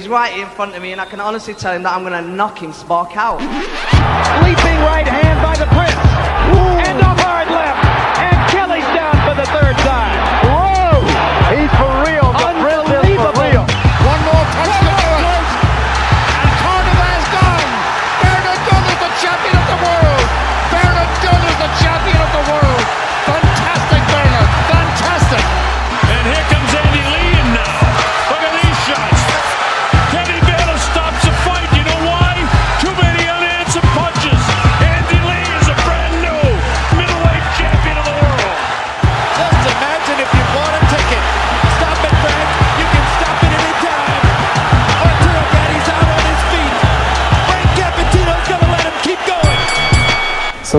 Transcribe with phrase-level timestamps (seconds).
[0.00, 2.16] He's right in front of me, and I can honestly tell him that I'm going
[2.16, 3.36] to knock him spark out.
[4.40, 5.92] Leaping right hand by the Prince.
[6.88, 7.84] And a hard left.
[8.16, 10.19] And Kelly's down for the third time.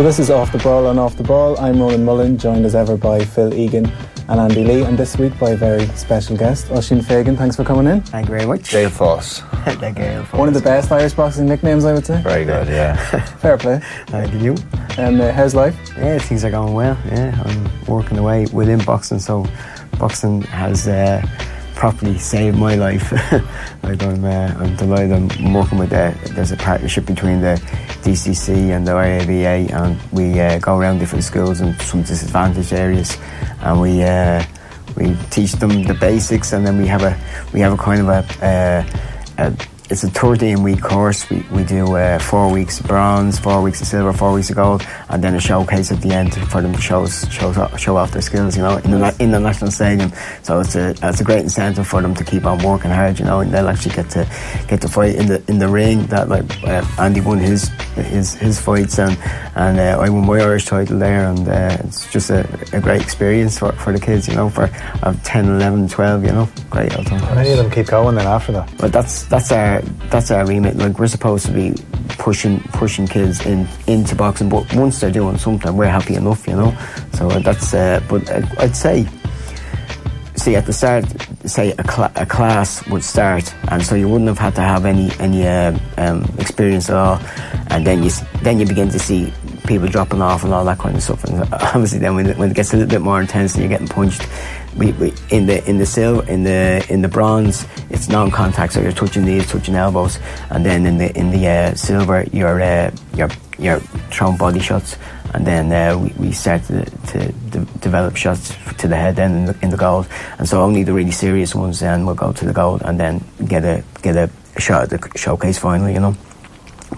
[0.01, 1.55] So this is Off the Ball and Off the Ball.
[1.59, 3.85] I'm Ronan Mullen, joined as ever by Phil Egan
[4.29, 7.37] and Andy Lee, and this week by a very special guest, Oisin Fagan.
[7.37, 8.01] Thanks for coming in.
[8.01, 8.71] Thank you very much.
[8.71, 9.41] Gael Force.
[9.63, 10.23] Thank you.
[10.35, 12.19] One of the best Irish boxing nicknames, I would say.
[12.23, 12.95] Very good, yeah.
[13.41, 13.79] Fair play.
[14.07, 14.55] Thank you.
[14.97, 15.77] And uh, how's life?
[15.95, 16.97] Yeah, things are going well.
[17.05, 19.45] Yeah, I'm working away within boxing, so
[19.99, 21.23] boxing has uh,
[21.75, 23.11] properly saved my life.
[23.83, 25.11] like I'm, uh, I'm delighted.
[25.11, 27.61] I'm working with uh, there's a partnership between the
[28.01, 33.17] DCC and the IABA, and we uh, go around different schools and some disadvantaged areas,
[33.61, 34.43] and we uh,
[34.95, 37.17] we teach them the basics, and then we have a
[37.53, 38.45] we have a kind of a.
[38.45, 39.07] Uh,
[39.37, 39.53] a
[39.91, 41.29] it's a 13 week course.
[41.29, 44.55] We, we do uh, four weeks of bronze, four weeks of silver, four weeks of
[44.55, 48.11] gold, and then a showcase at the end for them to show show, show off
[48.11, 50.11] their skills, you know, in the in the national stadium.
[50.43, 53.25] So it's a it's a great incentive for them to keep on working hard, you
[53.25, 54.25] know, and they'll actually get to
[54.69, 56.05] get to fight in the in the ring.
[56.07, 59.17] That like uh, Andy won his his his fights, and
[59.55, 63.01] and uh, I won my Irish title there, and uh, it's just a, a great
[63.01, 64.69] experience for, for the kids, you know, for
[65.03, 66.91] uh, 10, 11, 12, you know, great.
[66.93, 68.73] How many of them keep going then after that?
[68.77, 70.77] But that's that's our that's our remit.
[70.77, 71.73] Like we're supposed to be
[72.17, 76.55] pushing pushing kids in into boxing, but once they're doing something, we're happy enough, you
[76.55, 76.77] know.
[77.13, 77.73] So that's.
[77.73, 78.29] Uh, but
[78.59, 79.07] I'd say,
[80.35, 81.05] see at the start,
[81.45, 84.85] say a, cl- a class would start, and so you wouldn't have had to have
[84.85, 87.19] any any uh, um, experience at all,
[87.67, 88.11] and then you
[88.41, 89.33] then you begin to see
[89.67, 91.23] people dropping off and all that kind of stuff.
[91.23, 93.69] And obviously, then when it, when it gets a little bit more intense and you're
[93.69, 94.27] getting punched,
[94.77, 98.81] we, we in the in the silver in the in the bronze it's non-contact, so
[98.81, 102.91] you're touching knees, touching elbows, and then in the in the uh, silver you're uh,
[103.15, 103.29] you're
[103.59, 103.79] you're
[104.11, 104.97] throwing body shots,
[105.33, 109.35] and then uh, we, we start to, to de- develop shots to the head then
[109.35, 110.07] in the, in the gold,
[110.39, 113.23] and so only the really serious ones then will go to the gold, and then
[113.47, 114.29] get a get a
[114.59, 116.15] shot at the showcase finally, you know.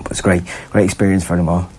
[0.10, 1.70] It's great, great experience for them all.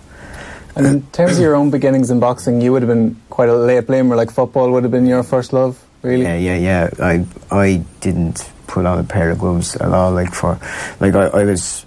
[0.75, 3.55] And in terms of your own beginnings in boxing, you would have been quite a
[3.55, 4.15] late bloomer.
[4.15, 6.23] Like football would have been your first love, really.
[6.23, 6.89] Yeah, yeah, yeah.
[6.99, 10.11] I I didn't put on a pair of gloves at all.
[10.11, 10.59] Like for,
[10.99, 11.85] like I, I was,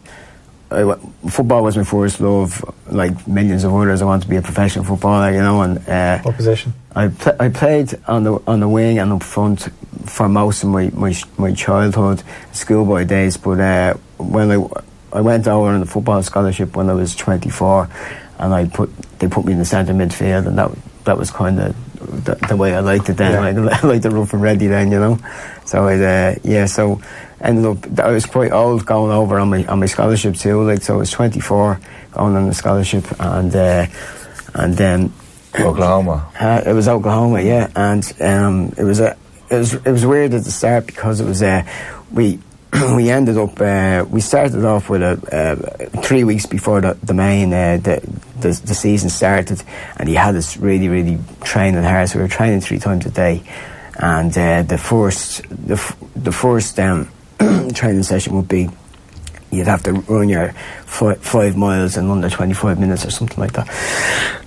[0.70, 0.94] I,
[1.28, 2.62] football was my first love.
[2.90, 5.62] Like millions of others, I wanted to be a professional footballer, you know.
[5.62, 6.72] And uh, What position?
[6.94, 9.68] I pl- I played on the on the wing and up front
[10.06, 13.36] for most of my my, my childhood, schoolboy days.
[13.36, 14.66] But uh, when I
[15.12, 17.88] I went over on the football scholarship when I was 24,
[18.38, 20.70] and I put they put me in the centre midfield, and that
[21.04, 23.32] that was kind of the, the way I liked it then.
[23.56, 23.78] Yeah.
[23.82, 25.18] I liked the rough and ready then, you know.
[25.64, 27.00] So uh, yeah, so
[27.40, 30.62] ended up I was quite old going over on my on my scholarship too.
[30.62, 31.80] Like so, I was 24
[32.12, 33.86] going on the scholarship, and uh,
[34.54, 35.12] and then.
[35.58, 36.30] Oklahoma.
[36.38, 39.16] Uh, it was Oklahoma, yeah, and um, it was a
[39.50, 41.64] it was it was weird at the start because it was uh,
[42.12, 42.38] we
[42.96, 47.14] we ended up uh, we started off with a uh, three weeks before the, the
[47.14, 48.00] main uh, the,
[48.40, 49.62] the the season started,
[49.96, 52.08] and he had us really really training hard.
[52.08, 53.42] So we were training three times a day,
[53.94, 55.76] and uh, the first the
[56.14, 57.08] the first um,
[57.74, 58.68] training session would be
[59.50, 60.52] you'd have to run your
[60.84, 63.68] fi- five miles in under 25 minutes or something like that.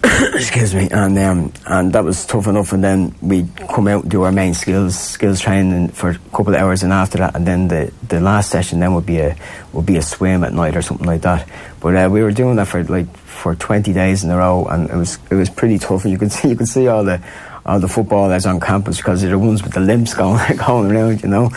[0.33, 0.89] Excuse me.
[0.89, 2.73] And um, and that was tough enough.
[2.73, 6.53] And then we'd come out and do our main skills skills training for a couple
[6.53, 6.83] of hours.
[6.83, 9.35] And after that, and then the, the last session then would be a
[9.73, 11.47] would be a swim at night or something like that.
[11.79, 14.89] But uh, we were doing that for like for 20 days in a row, and
[14.89, 16.03] it was it was pretty tough.
[16.03, 17.21] And you could see you could see all the
[17.65, 21.21] all the footballers on campus because they're the ones with the limbs going going around,
[21.23, 21.51] you know.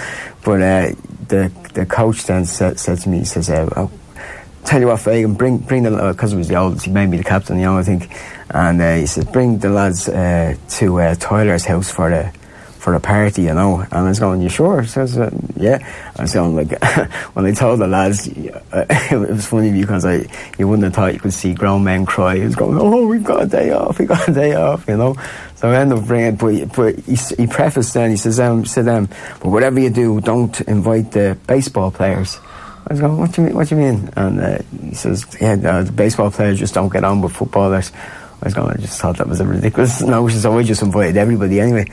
[0.45, 0.93] But uh,
[1.29, 3.91] the the coach then said, said to me, he says, uh, oh,
[4.65, 7.17] "Tell you what, Fagan, bring bring the because it was the oldest, he made me
[7.17, 8.11] the captain, you know, I think."
[8.51, 12.33] And uh, he said, "Bring the lads uh, to uh, Tyler's house for the
[12.85, 13.81] for a party, you know.
[13.81, 14.83] And I was going, you sure?
[14.83, 15.79] He says, uh, yeah.
[16.17, 16.79] I was going, like,
[17.33, 20.27] when I told the lads, uh, it was funny because I,
[20.59, 22.37] you wouldn't have thought you could see grown men cry.
[22.37, 24.99] He was going, oh, we've got a day off, we've got a day off, you
[24.99, 25.17] know.
[25.55, 28.87] So I ended up bringing, but, but he, he prefaced then, he says, um, said,
[28.87, 29.07] um,
[29.41, 32.39] but whatever you do, don't invite the baseball players.
[32.87, 33.57] I was going, what do you mean?
[33.57, 34.11] What do you mean?
[34.15, 37.93] And uh, he says, yeah, the, the baseball players just don't get on with footballers.
[38.43, 41.17] I was going, I just thought that was a ridiculous notion, so I just invited
[41.17, 41.87] everybody anyway.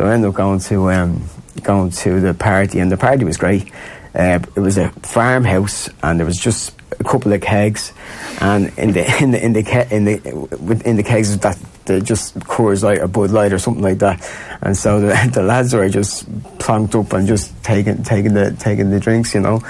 [0.00, 1.22] So I ended up going to um,
[1.62, 3.70] going to the party, and the party was great.
[4.14, 7.92] Uh, it was a farmhouse, and there was just a couple of kegs,
[8.40, 12.00] and in the in the in the ke- in the in the kegs that they
[12.00, 14.26] just Coors Light or Bud Light or something like that,
[14.62, 16.26] and so the, the lads were just
[16.56, 19.60] plonked up and just taking taking the taking the drinks, you know,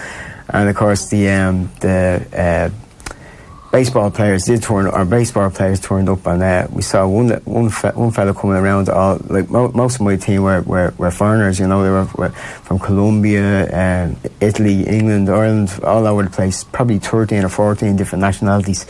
[0.50, 2.70] and of course the um, the uh,
[3.72, 7.70] baseball players did turn, or baseball players turned up, and uh, we saw one one
[7.70, 8.88] fe- one fellow coming around.
[8.88, 12.08] All like mo- most of my team were, were, were foreigners, you know, they were,
[12.16, 16.64] were from Colombia, um, Italy, England, Ireland, all over the place.
[16.64, 18.86] Probably thirteen or fourteen different nationalities,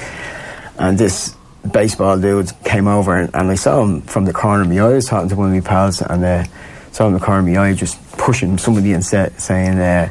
[0.79, 1.37] and this
[1.71, 4.91] baseball dude came over, and, and I saw him from the corner of my eye.
[4.91, 6.45] I was talking to one of my pals, and uh,
[6.93, 9.79] saw him in the corner of my eye, just pushing somebody and sa- saying.
[9.79, 10.11] Uh,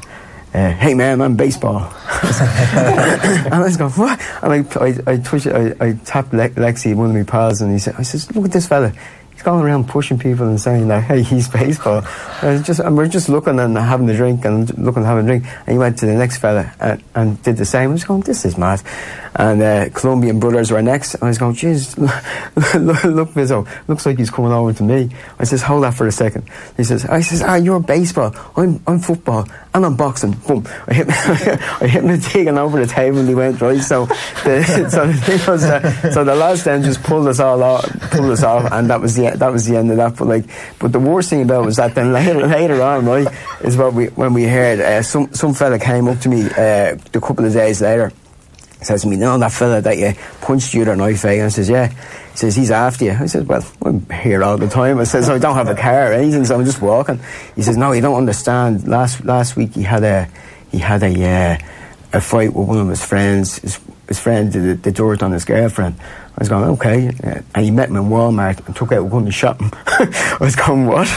[0.54, 1.80] uh, hey man, I'm baseball.
[1.84, 4.20] and I was going, what?
[4.42, 7.72] And I, I, I, twitched, I, I tapped Le- Lexi, one of my pals, and
[7.72, 8.92] he said, I says, look at this fella.
[9.32, 12.04] He's going around pushing people and saying that, hey, he's baseball.
[12.42, 15.28] And, just, and we're just looking and having a drink and looking and having a
[15.28, 15.46] drink.
[15.46, 17.92] And he went to the next fella and, and did the same.
[17.92, 18.82] I was going, this is mad.
[19.40, 21.14] And uh, Colombian brothers were next.
[21.14, 21.98] And I was going, jeez,
[22.86, 25.12] look, look, Vizzo, looks like he's coming over to me.
[25.40, 26.44] I says, hold that for a second.
[26.76, 28.36] He says, I says, ah, you're baseball.
[28.58, 29.48] I'm, I'm football.
[29.74, 30.34] And I'm boxing.
[30.34, 30.68] Boom.
[30.88, 33.80] I hit, I hit him taking over the table and he went, right?
[33.80, 34.08] So
[34.44, 38.32] the, so the was, uh, so the lads then just pulled us all off, pulled
[38.32, 40.18] us off, and that was the that was the end of that.
[40.18, 40.46] But like,
[40.80, 43.28] but the worst thing about it was that then later later on, right,
[43.62, 46.98] is what we when we heard uh, some some fella came up to me uh,
[47.14, 48.12] a couple of days later
[48.86, 51.26] says to me, no, that fella that you punched you the knife?
[51.26, 51.88] And I says, yeah.
[51.88, 53.12] He says, he's after you.
[53.12, 55.00] I says, well, I'm here all the time.
[55.00, 57.20] I says, I don't have a car or anything, so I'm just walking.
[57.56, 58.88] He says, no, you don't understand.
[58.88, 60.30] Last last week he had a
[60.72, 61.58] he had a uh,
[62.14, 63.58] a fight with one of his friends.
[63.58, 63.80] His,
[64.10, 65.96] his friend did the, the dirt on his girlfriend.
[66.00, 67.12] I was going, okay.
[67.54, 69.70] And he met him in Walmart and took out a gun and shot him.
[69.86, 71.08] I was going, what?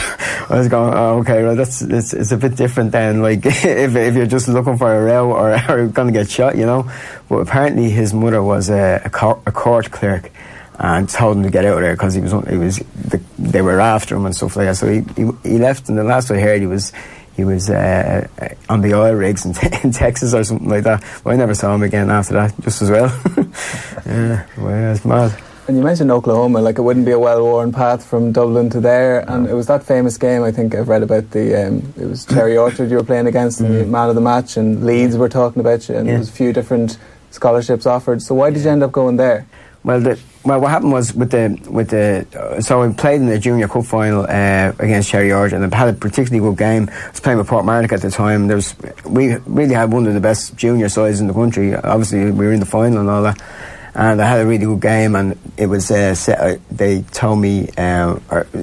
[0.49, 3.95] I was going, oh, okay, well, that's, it's, it's a bit different than, like, if,
[3.95, 6.91] if you're just looking for a row or, or going to get shot, you know.
[7.29, 10.31] But apparently his mother was a, a, court, a court clerk
[10.77, 13.61] and told him to get out of there because he was, he was, the, they
[13.61, 14.75] were after him and stuff like that.
[14.75, 16.93] So he, he, he left, and the last I heard, he was,
[17.35, 18.27] he was uh,
[18.69, 19.53] on the oil rigs in,
[19.83, 21.03] in, Texas or something like that.
[21.23, 23.07] But I never saw him again after that, just as well.
[24.05, 25.41] yeah, well, it's mad.
[25.67, 29.21] And you mentioned Oklahoma, like it wouldn't be a well-worn path from Dublin to there.
[29.29, 30.43] And it was that famous game.
[30.43, 31.67] I think I've read about the.
[31.67, 34.57] Um, it was Cherry Orchard you were playing against, and the man of the match,
[34.57, 36.13] and Leeds were talking about you, and Yeah.
[36.13, 36.97] there was a few different
[37.31, 38.21] scholarships offered.
[38.21, 39.45] So why did you end up going there?
[39.85, 43.27] Well, the, well, what happened was with the with the uh, so I played in
[43.27, 46.89] the junior cup final uh, against Cherry Orchard and I had a particularly good game.
[46.91, 48.47] I was playing with Portmarnock at the time.
[48.47, 48.75] There was
[49.05, 51.73] we really had one of the best junior sides in the country.
[51.75, 53.41] Obviously, we were in the final and all that.
[53.95, 55.91] And I had a really good game, and it was.
[55.91, 58.17] Uh, set, uh, they told me uh,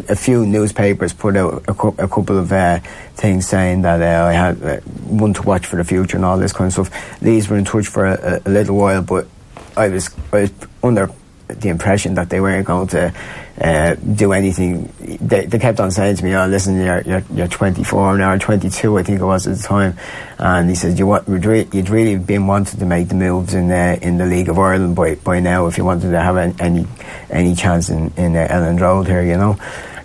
[0.09, 2.81] a few newspapers put out a, cou- a couple of uh,
[3.15, 6.67] things saying that I had one to watch for the future and all this kind
[6.67, 7.21] of stuff.
[7.21, 9.29] These were in touch for a, a, a little while, but
[9.76, 10.53] I was, I was
[10.83, 11.09] under
[11.55, 13.12] the impression that they weren't going to
[13.61, 14.93] uh, do anything.
[15.20, 18.99] They, they kept on saying to me, "Oh, listen, you're you're, you're 24 now, 22,
[18.99, 19.99] I think it was at the time."
[20.38, 23.54] And he said, "You want you'd, re- you'd really been wanted to make the moves
[23.54, 26.37] in uh, in the League of Ireland by by now if you wanted to have
[26.37, 26.87] an, any
[27.28, 29.59] any chance in in uh, Elland Road here, you know."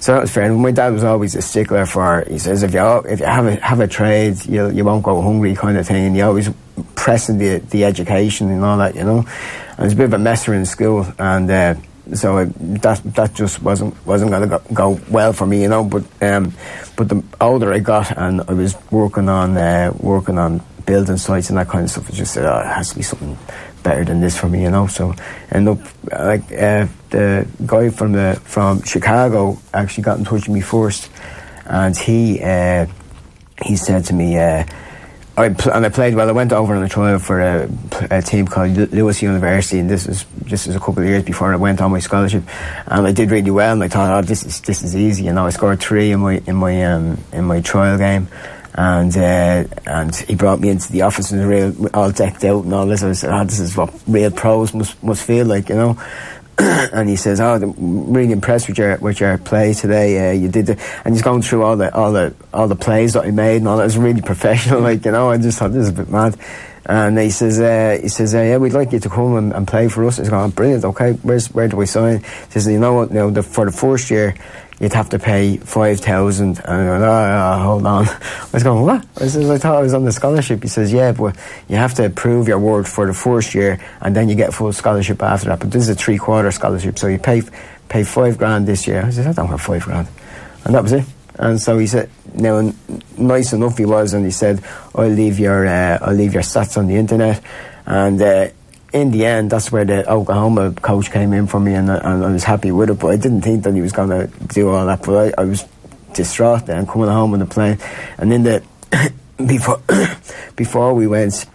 [0.06, 0.44] So that was fair.
[0.44, 2.26] And my dad was always a stickler for.
[2.30, 5.22] He says if you if you have a have a trade, you you won't go
[5.22, 6.06] hungry, kind of thing.
[6.06, 6.50] And he always
[6.96, 9.26] pressing the the education and all that, you know.
[9.78, 11.76] I was a bit of a messer in school, and uh,
[12.14, 15.84] so I, that that just wasn't wasn't going to go, well for me, you know.
[15.84, 16.54] But um,
[16.96, 21.50] but the older I got, and I was working on uh, working on building sites
[21.50, 23.38] and that kind of stuff, I just said, oh, it has to be something
[23.82, 24.88] better than this for me, you know.
[24.88, 25.14] So
[25.52, 25.80] end up
[26.12, 31.10] like uh, the guy from the from Chicago actually got in touch with me first,
[31.66, 32.86] and he uh,
[33.64, 34.38] he said to me.
[35.38, 36.30] I pl- and I played well.
[36.30, 37.70] I went over on a trial for a,
[38.10, 41.24] a team called L- Lewis University, and this was this was a couple of years
[41.24, 42.44] before I went on my scholarship,
[42.88, 43.74] and I did really well.
[43.74, 45.26] And I thought, oh, this is this is easy.
[45.26, 48.30] You know, I scored three in my in my um, in my trial game,
[48.76, 52.74] and uh, and he brought me into the office and real all decked out and
[52.74, 53.04] all this.
[53.04, 55.98] I said, oh, this is what real pros must must feel like, you know.
[56.60, 60.30] and he says, "Oh, I'm really impressed with your with your play today.
[60.30, 63.14] Uh, you did the," and he's going through all the all the all the plays
[63.14, 63.84] that I made and all that.
[63.84, 65.30] It was really professional, like you know.
[65.30, 66.38] I just thought this is a bit mad.
[66.88, 69.68] And he says, uh, he says, uh, yeah, we'd like you to come and, and
[69.68, 70.18] play for us.
[70.18, 70.86] He's going, brilliant.
[70.86, 72.20] Okay, where's where do we sign?
[72.20, 73.12] He says, you know what?
[73.12, 74.36] Now, the, for the first year,
[74.80, 76.60] you'd have to pay five thousand.
[76.64, 78.08] And I went, oh, oh, hold on.
[78.10, 79.04] I was going, what?
[79.20, 80.62] I says, I thought I was on the scholarship.
[80.62, 81.36] He says, yeah, but
[81.68, 84.72] you have to prove your word for the first year, and then you get full
[84.72, 85.62] scholarship after that.
[85.62, 87.42] But this is a three quarter scholarship, so you pay
[87.90, 89.04] pay five grand this year.
[89.04, 90.08] I says, I don't have five grand,
[90.66, 91.06] and that was it.
[91.38, 92.72] And so he said, now
[93.18, 94.64] nice enough he was, and he said,
[94.96, 97.42] I'll leave your uh, I'll leave your stats on the internet,
[97.86, 98.22] and.
[98.22, 98.48] Uh,
[98.94, 102.24] in the end, that's where the Oklahoma coach came in for me, and, I- and
[102.24, 102.98] I was happy with it.
[102.98, 105.02] But I didn't think that he was going to do all that.
[105.04, 105.66] But I, I was
[106.14, 107.78] distraught then coming home on the plane,
[108.18, 108.64] and then the
[109.46, 109.82] before
[110.56, 111.46] before we went,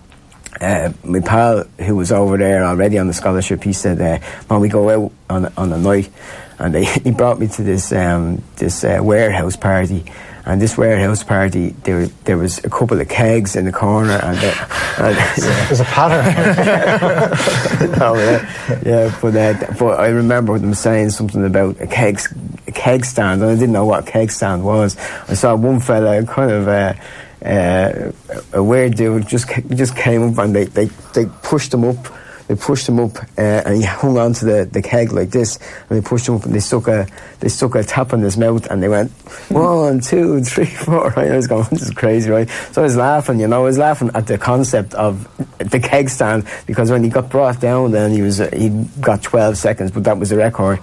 [0.60, 4.18] uh, my pal who was over there already on the scholarship, he said, uh,
[4.50, 6.10] "Man, we go out on on a night,"
[6.60, 10.04] and they, he brought me to this um, this uh, warehouse party.
[10.42, 14.38] And this warehouse party, there there was a couple of kegs in the corner, and,
[14.38, 14.66] uh,
[14.98, 15.16] and
[15.68, 16.34] There's a pattern.
[18.00, 22.20] oh, yeah, yeah, but uh, but I remember them saying something about a keg
[22.66, 24.96] a keg stand, and I didn't know what a keg stand was.
[25.28, 26.94] I saw one fella, kind of uh,
[27.44, 28.12] uh,
[28.54, 31.98] a weird dude, just just came up and they they, they pushed him up.
[32.50, 35.56] They pushed him up, uh, and he hung onto the, the keg like this,
[35.88, 37.06] and they pushed him up, and they stuck a
[37.38, 39.12] they stuck a tap in his mouth, and they went
[39.50, 41.10] one, two, three, four.
[41.10, 41.30] Right?
[41.30, 42.50] I was going, this is crazy, right?
[42.72, 45.28] So I was laughing, you know, I was laughing at the concept of
[45.58, 49.22] the keg stand because when he got brought down, then he was uh, he got
[49.22, 50.80] twelve seconds, but that was the record.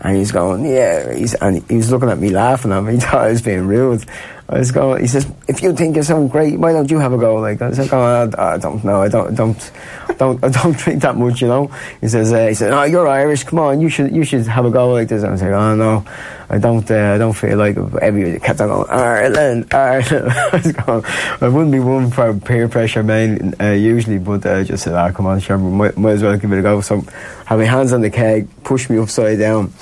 [0.00, 2.92] And he's going, yeah, he's, and he was looking at me laughing at me.
[2.92, 4.04] He thought I was being rude.
[4.48, 7.34] Going, he says, if you think you're something great, why don't you have a go?
[7.36, 7.76] Like, that?
[7.76, 8.00] I like, oh,
[8.38, 9.72] I, I don't know, I don't, don't,
[10.18, 11.66] don't, I don't drink that much, you know.
[12.00, 14.64] He says, uh, he said, oh, you're Irish, come on, you should, you should have
[14.64, 15.24] a go like this.
[15.24, 16.04] I was like, oh no,
[16.48, 17.76] I don't, uh, I don't feel like.
[17.76, 20.30] Everybody kept on going, Ireland, Ireland.
[20.86, 21.02] I
[21.40, 25.10] I wouldn't be one for peer pressure, man, uh, usually, but I just said, ah,
[25.10, 26.80] come on, sure, might, might as well give it a go.
[26.82, 27.00] So,
[27.46, 29.72] had my hands on the keg, pushed me upside down.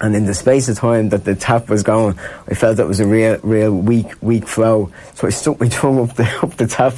[0.00, 3.00] And in the space of time that the tap was going, I felt it was
[3.00, 4.92] a real, real weak, weak flow.
[5.14, 6.94] So I stuck my tongue up the, up the tap.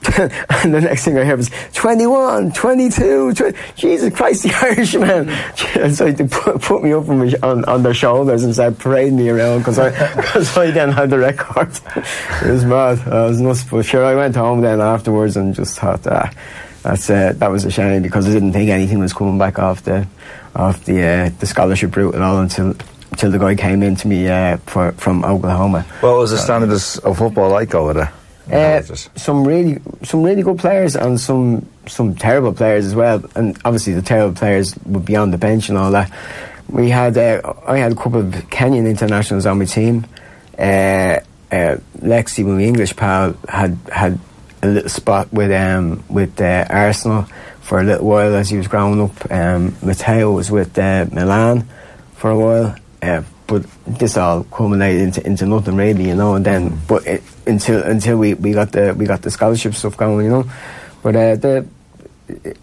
[0.16, 5.92] and the next thing I heard was 21, 22, 20, Jesus Christ, the Irishman.
[5.92, 9.28] So they put, put me up on, on, on their shoulders and started parading me
[9.28, 9.90] around because I,
[10.22, 11.70] cause I then had the record.
[11.96, 13.00] it was mad.
[13.08, 13.64] I was nuts.
[13.64, 16.32] But sure, I went home then afterwards and just thought, ah,
[16.84, 19.82] that's, uh, that was a shame because I didn't think anything was coming back off
[20.58, 22.74] off the, uh, the scholarship route at all until,
[23.10, 25.82] until the guy came in to me, uh, for, from Oklahoma.
[26.00, 28.12] What was the standards of football like over there?
[28.50, 28.82] Uh,
[29.14, 33.22] some really, some really good players and some some terrible players as well.
[33.34, 36.10] And obviously the terrible players would be on the bench and all that.
[36.68, 40.06] We had, uh, I had a couple of Kenyan internationals on my team.
[40.58, 44.18] Uh, uh, Lexi, my English pal, had had
[44.62, 47.26] a little spot with um, with uh, Arsenal
[47.68, 49.30] for a little while as he was growing up.
[49.30, 51.68] Um, Matteo was with uh, Milan
[52.14, 52.76] for a while.
[53.02, 56.34] Uh, but this all culminated into, into nothing really, you know.
[56.34, 59.96] And then, but it, until until we, we got the we got the scholarship stuff
[59.96, 60.50] going, you know.
[61.02, 61.66] But uh, the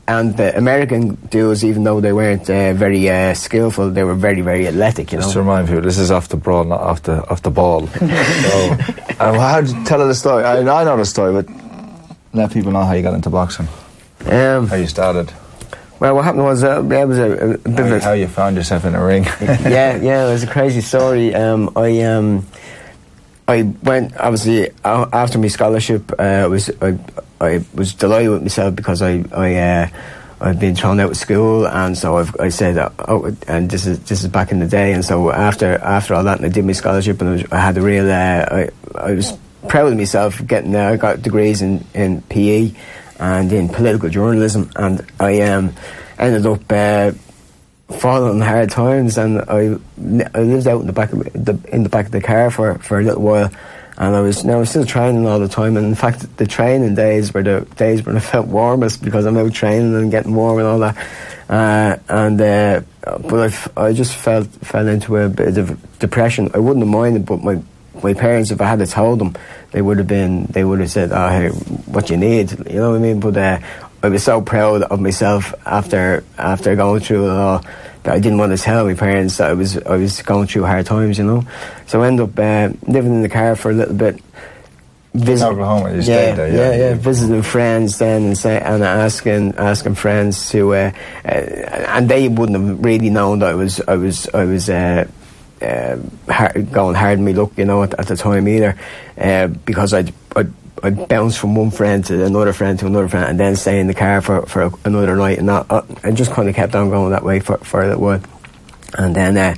[0.08, 4.42] and the American dudes, even though they weren't uh, very uh, skillful, they were very
[4.42, 5.24] very athletic, you know.
[5.24, 7.88] Just to remind you, this is off the brawl, not off the off the ball.
[7.88, 8.72] so,
[9.20, 10.44] um, how tell the story?
[10.44, 11.48] I, I know the story, but
[12.34, 13.68] let people know how you got into boxing,
[14.26, 15.32] Um, how you started,
[16.00, 18.12] well, what happened was uh, there was a, a, bit how, of you, a how
[18.14, 19.24] you found yourself in a ring.
[19.42, 21.34] yeah, yeah, it was a crazy story.
[21.34, 22.46] Um, I um,
[23.48, 26.12] I went obviously after my scholarship.
[26.20, 26.98] Uh, I was I,
[27.40, 29.90] I was delighted with myself because I I uh,
[30.42, 32.78] I'd been thrown out of school, and so I've, I said,
[33.08, 36.26] oh, and this is this is back in the day, and so after after all
[36.26, 38.70] that, and I did my scholarship, and I, was, I had a real uh, I
[38.96, 39.38] I was
[39.70, 40.90] proud of myself getting there.
[40.90, 42.74] I got degrees in in PE
[43.20, 45.74] and in political journalism, and I um
[46.18, 46.72] ended up.
[46.72, 47.12] Uh,
[47.88, 49.78] on hard times, and I,
[50.34, 52.80] I lived out in the back of the in the back of the car for,
[52.80, 53.52] for a little while,
[53.98, 55.78] and I was now I was still training all the time.
[55.78, 59.38] And in fact, the training days were the days when I felt warmest because I'm
[59.38, 60.98] out training and getting warm and all that.
[61.48, 62.82] Uh, and uh,
[63.22, 66.50] but I just felt fell into a bit of depression.
[66.54, 67.62] I wouldn't have minded, but my
[68.04, 69.36] my parents, if I had told them,
[69.72, 72.92] they would have been they would have said, "Oh, hey, what you need," you know
[72.92, 73.20] what I mean?
[73.20, 73.60] But uh,
[74.04, 77.64] I was so proud of myself after after going through it all
[78.04, 80.66] that I didn't want to tell my parents that I was I was going through
[80.66, 81.44] hard times, you know.
[81.88, 84.22] So I ended up uh, living in the car for a little bit.
[85.16, 86.90] visit- Oklahoma, you yeah, stayed there, yeah.
[86.90, 90.92] yeah, visiting friends then and say, and asking asking friends to, uh,
[91.26, 94.70] uh, and they wouldn't have really known that I was I was I was.
[95.62, 95.98] Uh, uh,
[96.32, 98.78] hard, going hard in me luck, you know, at, at the time either,
[99.18, 100.52] uh, because I'd, I'd
[100.84, 103.88] I'd bounce from one friend to another friend to another friend, and then stay in
[103.88, 106.90] the car for, for another night, and that, uh, I just kind of kept on
[106.90, 108.22] going that way for, for a little while.
[108.98, 109.56] And then uh,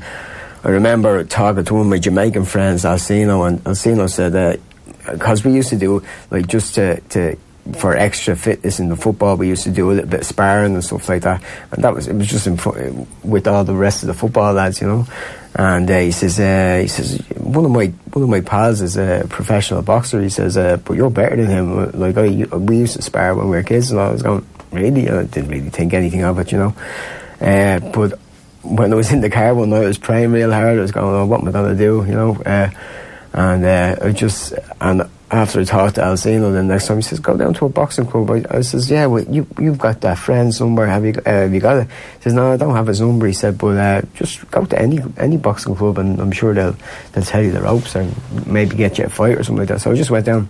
[0.63, 4.62] I remember talking to one of my Jamaican friends, Alcino, and Alcino said,
[5.12, 7.38] because we used to do, like, just to, to
[7.75, 10.74] for extra fitness in the football, we used to do a little bit of sparring
[10.74, 14.04] and stuff like that, and that was it was just in with all the rest
[14.04, 15.06] of the football lads, you know.
[15.58, 18.96] And uh, he says, uh, he says, one of my one of my pals is
[18.96, 20.22] a professional boxer.
[20.22, 21.92] He says, uh, but you're better than him.
[22.00, 25.10] Like I, we used to spar when we were kids, and I was going, really?
[25.10, 26.76] I didn't really think anything of it, you know.
[27.42, 28.20] Uh, but
[28.62, 30.78] when I was in the car one night, I was praying real hard.
[30.78, 32.36] I was going, oh, what am I going to do, you know?
[32.36, 32.70] Uh,
[33.34, 37.19] and uh, I just and after I talked to Alcino, then next time he says,
[37.19, 40.17] "Go down to a boxing club." I, I says, "Yeah, well, you you've got that
[40.17, 40.86] friend's number.
[40.86, 43.27] Have you uh, have you got it?" He says, "No, I don't have his number."
[43.27, 46.77] He said, "But uh, just go to any any boxing club, and I'm sure they'll
[47.12, 48.15] they'll tell you the ropes and
[48.48, 50.48] maybe get you a fight or something like that." So I just went down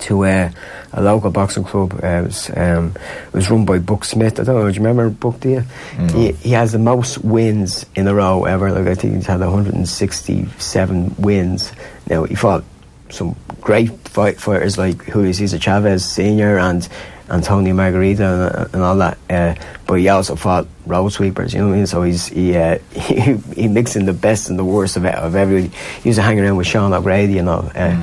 [0.00, 0.50] to uh,
[0.92, 2.00] a local boxing club.
[2.02, 2.94] Uh, it, was, um,
[3.26, 4.40] it was run by Buck Smith.
[4.40, 4.70] I don't know.
[4.70, 5.40] Do you remember Buck?
[5.40, 5.64] Do you?
[6.08, 8.72] He, he has the most wins in a row ever.
[8.72, 11.72] Like I think he's had 167 wins.
[12.08, 12.64] Now he fought
[13.10, 16.88] some great fight fighters like Julio Cesar Chavez Senior and
[17.28, 19.18] Antonio Margarito and, and all that.
[19.28, 19.54] Uh,
[19.86, 21.52] but he also fought road sweepers.
[21.52, 21.86] You know what I mean?
[21.86, 25.36] So he's he uh, he, he mixed in the best and the worst of of
[25.36, 25.74] everybody.
[26.02, 27.70] He used to hang around with Sean O'Grady and all.
[27.74, 28.02] Uh,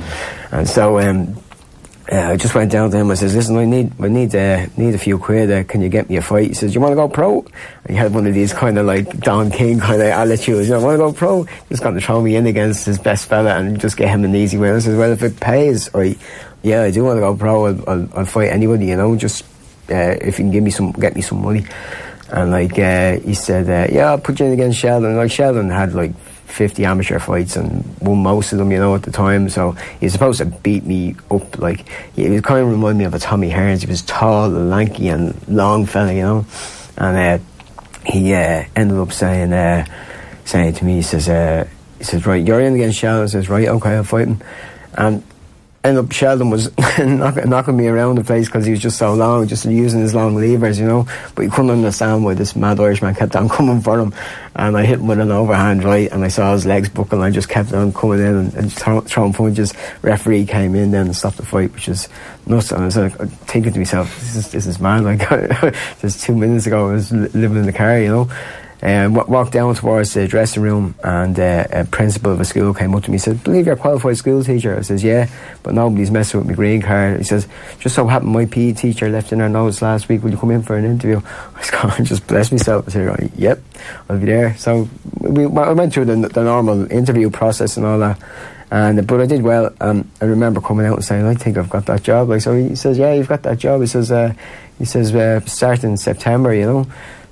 [0.52, 1.00] And so.
[1.00, 1.36] Um,
[2.12, 3.12] uh, I just went down to him.
[3.12, 5.52] I says, "Listen, I need, I need, uh, need a few quid.
[5.52, 7.90] Uh, can you get me a fight?" He says, "You want to go pro?" And
[7.90, 10.70] he had one of these kind of like Don King kind of attitudes.
[10.70, 11.44] You know, want to go pro?
[11.68, 14.36] He's going to throw me in against his best fella and just get him an
[14.36, 14.76] easy win.
[14.76, 16.16] I says, "Well, if it pays, I,
[16.64, 17.66] yeah, I do want to go pro.
[17.66, 18.86] I'll, I'll, I'll fight anybody.
[18.86, 19.44] You know, just
[19.90, 21.66] uh, if you can give me some, get me some money."
[22.30, 25.70] And like uh, he said, uh, "Yeah, I'll put you in against Sheldon." Like Sheldon
[25.70, 26.14] had like
[26.48, 29.50] 50 amateur fights and won most of them, you know, at the time.
[29.50, 31.60] So he's supposed to beat me up.
[31.60, 33.82] Like, he was kind of remind me of a Tommy Hearns.
[33.82, 36.46] He was tall and lanky and long fella, you know.
[36.98, 37.44] And uh,
[38.06, 39.86] he uh, ended up saying, uh,
[40.46, 41.68] saying to me, he says, uh,
[42.00, 43.24] he says, right, you're in against Sheldon.
[43.24, 44.42] I says, right, okay, I'll fight him.
[44.94, 45.24] And
[45.88, 49.14] ended up Sheldon was knock, knocking me around the place because he was just so
[49.14, 51.08] long, just using his long levers, you know.
[51.36, 54.14] But he couldn't understand why this mad Irishman kept on coming for him.
[54.56, 57.26] And I hit him with an overhand right, and I saw his legs buckle, and
[57.26, 59.74] I just kept on coming in and, and throw, throwing punches.
[60.02, 62.10] Referee came in then and stopped the fight, which is
[62.46, 62.72] nuts.
[62.72, 64.98] And I was like, thinking to myself, this is this is mad.
[65.08, 68.30] Like just two minutes ago, I was living in the car, you know.
[68.80, 72.94] Um, walked down towards the dressing room, and uh, a principal of a school came
[72.94, 74.78] up to me and said, Believe you're a qualified school teacher?
[74.78, 75.30] I says, Yeah,
[75.64, 77.18] but nobody's messing with my green card.
[77.18, 77.48] He says,
[77.80, 80.22] Just so happened my PE teacher left in her notes last week.
[80.22, 81.22] Will you come in for an interview?
[81.56, 82.88] I was going, just bless myself.
[82.88, 83.64] I said, Yep,
[84.10, 84.56] I'll be there.
[84.58, 84.88] So
[85.22, 88.22] we, I went through the, the normal interview process and all that.
[88.70, 89.74] And but I did well.
[89.80, 92.54] Um, I remember coming out and saying, "I think I've got that job." Like so,
[92.54, 94.34] he says, "Yeah, you've got that job." He says, uh,
[94.78, 96.88] "He says uh, starting in September," you know.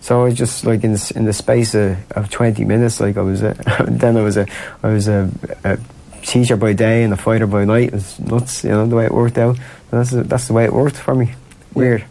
[0.05, 3.17] So I was just like in the, in the space of, of twenty minutes, like
[3.17, 3.55] I was, a,
[3.87, 4.45] then I was a,
[4.83, 5.31] I was a,
[5.63, 5.79] a
[6.21, 7.87] teacher by day and a fighter by night.
[7.87, 9.57] It was nuts, you know, the way it worked out.
[9.89, 11.33] That's the, that's the way it worked for me.
[11.73, 12.05] Weird.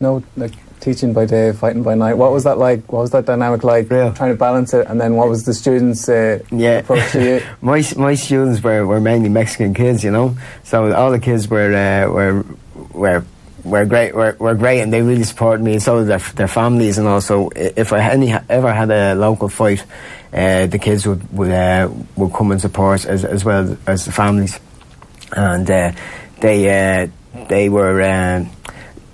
[0.00, 2.18] No, like teaching by day, fighting by night.
[2.18, 2.92] What was that like?
[2.92, 3.88] What was that dynamic like?
[3.88, 4.12] Real.
[4.12, 6.80] Trying to balance it, and then what was the students' uh, Yeah.
[6.80, 7.40] approach to you?
[7.62, 10.36] my my students were, were mainly Mexican kids, you know.
[10.64, 12.44] So all the kids were uh, were
[12.92, 13.24] were
[13.64, 16.98] were great were, were great, and they really supported me, and so their their families.
[16.98, 19.84] And also, if I any ever had a local fight,
[20.32, 24.12] uh, the kids would would uh, would come and support as as well as the
[24.12, 24.58] families,
[25.36, 25.92] and uh,
[26.40, 27.08] they uh,
[27.48, 28.00] they were.
[28.00, 28.44] Uh,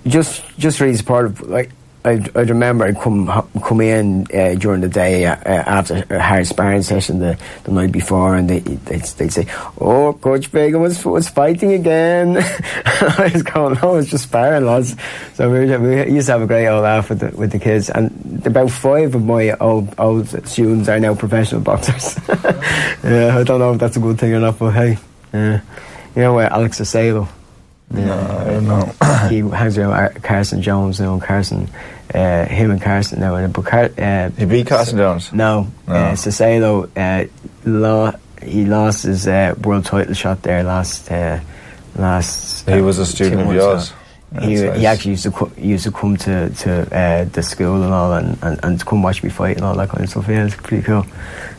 [0.07, 1.41] just just really supportive.
[1.41, 1.71] Like
[2.07, 3.27] I, I remember I'd come
[3.61, 7.71] come in uh, during the day uh, uh, after a hard sparring session the, the
[7.71, 9.45] night before, and they they'd, they'd say,
[9.81, 12.37] "Oh, Coach Fagan was was fighting again."
[12.85, 14.95] I was going, "No, it's just sparring, lads."
[15.33, 17.89] So we, we used to have a great old laugh with the, with the kids,
[17.89, 22.17] and about five of my old old students are now professional boxers.
[23.03, 24.97] yeah, I don't know if that's a good thing or not, but hey,
[25.33, 25.59] yeah.
[26.15, 27.27] you know, uh, Alex Saucedo.
[27.89, 29.27] No, I don't know.
[29.29, 31.69] he hangs around Carson Jones now, and Carson,
[32.13, 33.35] uh, him and Carson now.
[33.35, 35.31] And but Car- uh, He beat Carson Jones.
[35.31, 35.93] no, No.
[35.93, 37.27] uh, Saucedo, uh,
[37.65, 41.39] lo- he lost his uh, world title shot there last uh,
[41.95, 42.67] last.
[42.67, 43.93] He uh, was a student of yours.
[44.41, 47.81] He, That's he actually used to co- used to come to to uh, the school
[47.83, 50.09] and all, and, and, and to come watch me fight and all that kind of
[50.09, 50.27] stuff.
[50.27, 51.05] Yeah, it's pretty cool.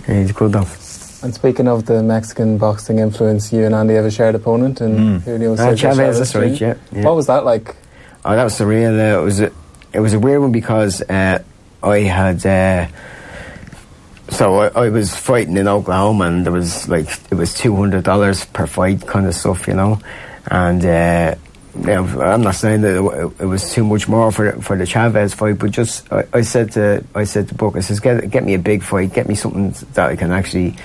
[0.07, 0.67] Yeah, he's good though.
[1.22, 5.20] And speaking of the Mexican boxing influence, you and Andy have a shared opponent in
[5.20, 7.02] Julio Uh, Chavez, that's right, yeah, yeah.
[7.04, 7.74] What was that like?
[8.24, 8.92] Oh, that was surreal.
[8.96, 9.52] Uh, it was a,
[9.92, 11.42] it was a weird one because uh,
[11.83, 12.87] I had uh,
[14.28, 18.04] so I, I was fighting in Oklahoma and there was like it was two hundred
[18.04, 20.00] dollars per fight kind of stuff, you know,
[20.50, 21.38] and.
[21.87, 22.97] Uh, yeah, I'm not saying that
[23.41, 26.73] it, was too much more for for the Chavez fight, but just I, I said
[26.73, 29.35] to I said to Buck, I says get get me a big fight, get me
[29.35, 30.77] something that I can actually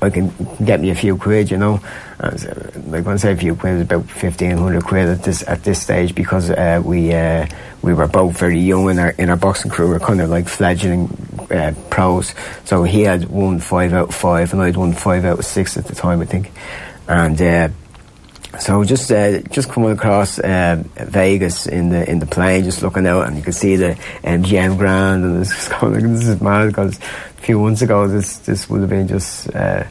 [0.00, 0.32] I can
[0.64, 1.80] get me a few quid, you know.
[2.18, 2.48] And, so,
[2.88, 5.64] like when I say a few quid, it's about fifteen hundred quid at this at
[5.64, 7.46] this stage because uh, we uh,
[7.82, 9.88] we were both very young in our in our boxing crew.
[9.88, 11.08] We are kind of like fledgling
[11.50, 12.34] uh, pros.
[12.64, 15.76] So he had won five out of five, and I'd won five out of six
[15.76, 16.50] at the time, I think.
[17.08, 17.68] And uh,
[18.62, 23.08] so just uh, just coming across uh, Vegas in the in the plane, just looking
[23.08, 26.68] out, and you could see the MGM Grand, and it's going, like, this is mad
[26.68, 29.82] because a few months ago this this would have been just uh,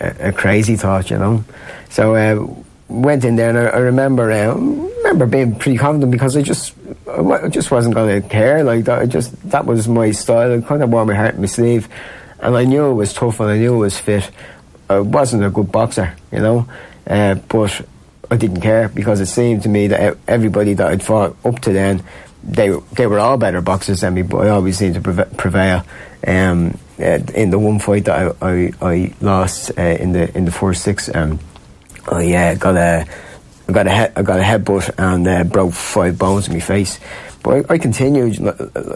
[0.00, 1.44] a, a crazy thought, you know.
[1.88, 2.44] So uh,
[2.88, 6.74] went in there, and I, I remember uh, remember being pretty confident because I just
[7.08, 8.98] I just wasn't going to care like that.
[8.98, 10.58] I just that was my style.
[10.58, 11.88] I kind of wore my heart in my sleeve,
[12.40, 14.28] and I knew it was tough, and I knew it was fit.
[14.90, 16.68] I wasn't a good boxer, you know,
[17.06, 17.86] uh, but
[18.30, 21.72] I didn't care because it seemed to me that everybody that I'd fought up to
[21.72, 22.02] then,
[22.42, 25.84] they they were all better boxers than me, but I always seemed to prevail.
[26.26, 30.44] Um, uh, in the one fight that I I, I lost uh, in the in
[30.44, 31.38] the first six, um,
[32.10, 33.06] I uh, got a
[33.68, 36.60] I got a he- I got a headbutt and uh, broke five bones in my
[36.60, 36.98] face.
[37.46, 38.34] But I, I continued,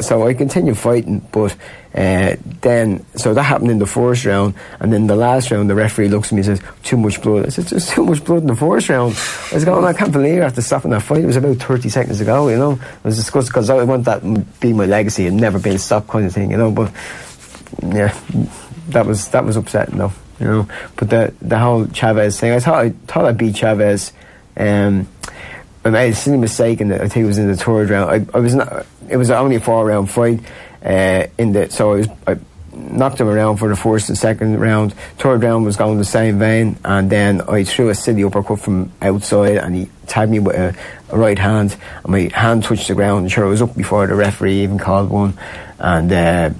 [0.01, 1.21] so I continued fighting.
[1.31, 1.55] But
[1.95, 5.77] uh, then, so that happened in the first round, and then the last round, the
[5.77, 8.41] referee looks at me and says, "Too much blood." I said, "There's too much blood
[8.41, 9.15] in the first round."
[9.53, 11.23] I was going, "I can't believe I have to stop in that fight.
[11.23, 14.23] It was about 30 seconds ago, you know." I was disgusted because I want that
[14.23, 16.73] to be my legacy and never been stopped, kind of thing, you know.
[16.73, 16.91] But
[17.85, 18.19] yeah,
[18.89, 20.69] that was that was upsetting though, you know.
[20.97, 24.13] But the the whole Chavez thing, I thought I thought I beat Chavez.
[24.57, 25.07] Um,
[25.85, 28.11] I made a silly mistake, and I think it was in the third round.
[28.11, 28.87] I, I was not.
[29.09, 30.41] It was only a four round fight.
[30.85, 32.09] Uh, in the so I was.
[32.27, 32.37] I,
[32.73, 34.95] Knocked him around for the first and second round.
[35.19, 38.93] Third round was going the same vein, and then I threw a silly uppercut from
[39.03, 40.75] outside, and he tagged me with a,
[41.11, 43.23] a right hand, and my hand touched the ground.
[43.23, 45.37] And sure, I was up before the referee even called one,
[45.81, 46.51] and uh,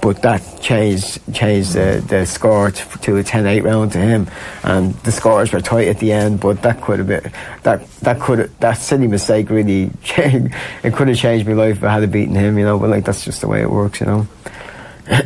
[0.00, 4.28] but that changed changed the, the score to a 10-8 round to him,
[4.64, 6.40] and the scores were tight at the end.
[6.40, 11.08] But that could have been that that could that silly mistake really changed, it could
[11.08, 12.78] have changed my life if I had beaten him, you know.
[12.78, 14.26] But like that's just the way it works, you know.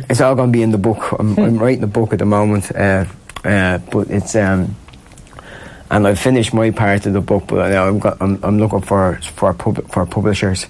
[0.09, 1.13] It's all going to be in the book.
[1.19, 3.05] I'm, I'm writing the book at the moment, uh,
[3.45, 4.75] uh, but it's um,
[5.89, 8.81] and I've finished my part of the book, but I I'm, got, I'm, I'm looking
[8.81, 10.65] for for pub, for publishers,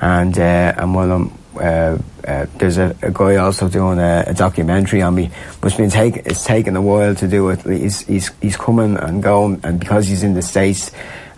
[0.00, 4.34] and uh, and while I'm uh, uh, there's a, a guy also doing a, a
[4.34, 7.60] documentary on me, but it's been take it's taken a while to do it.
[7.62, 10.90] He's he's he's coming and going, and because he's in the states.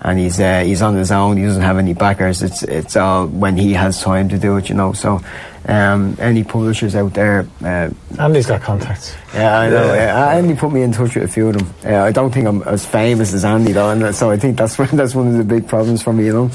[0.04, 1.36] And he's uh, he's on his own.
[1.36, 2.42] He doesn't have any backers.
[2.42, 4.92] It's it's all when he has time to do it, you know.
[4.94, 5.20] So,
[5.68, 9.14] um, any publishers out there, uh, Andy's got contacts.
[9.32, 9.94] yeah, I know.
[9.94, 10.30] Yeah.
[10.30, 11.74] Andy put me in touch with a few of them.
[11.84, 14.76] Uh, I don't think I'm as famous as Andy though, and so I think that's
[14.90, 16.26] that's one of the big problems for me.
[16.26, 16.50] You know,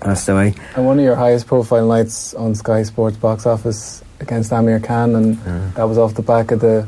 [0.00, 0.54] that's the way.
[0.76, 5.14] And one of your highest profile nights on Sky Sports box office against Amir Khan,
[5.14, 5.38] and
[5.74, 6.86] that was off the back of the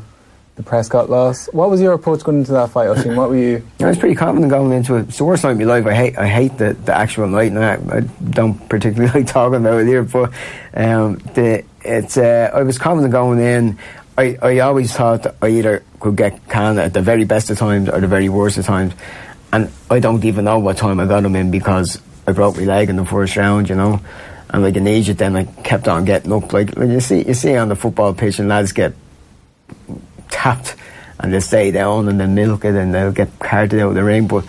[0.56, 1.46] the Prescott loss.
[1.52, 3.16] What was your approach going into that fight, Oisin?
[3.16, 3.66] What were you?
[3.80, 5.08] I was pretty confident going into it.
[5.08, 5.86] It's the worst night of my life.
[5.86, 9.56] I hate I hate the, the actual night, and I, I don't particularly like talking
[9.56, 10.04] about it here.
[10.04, 10.32] But
[10.74, 13.78] um, the it's uh, I was confident going in.
[14.16, 17.88] I, I always thought I either could get Khan at the very best of times
[17.88, 18.94] or the very worst of times,
[19.52, 22.64] and I don't even know what time I got him in because I broke my
[22.64, 24.00] leg in the first round, you know.
[24.50, 26.52] And like in Egypt, then I kept on getting up.
[26.52, 28.94] Like, like you see, you see on the football pitch, and lads get
[30.30, 30.76] tapped
[31.20, 34.04] and they stay down and they milk it and they'll get carted out of the
[34.04, 34.26] ring.
[34.26, 34.44] But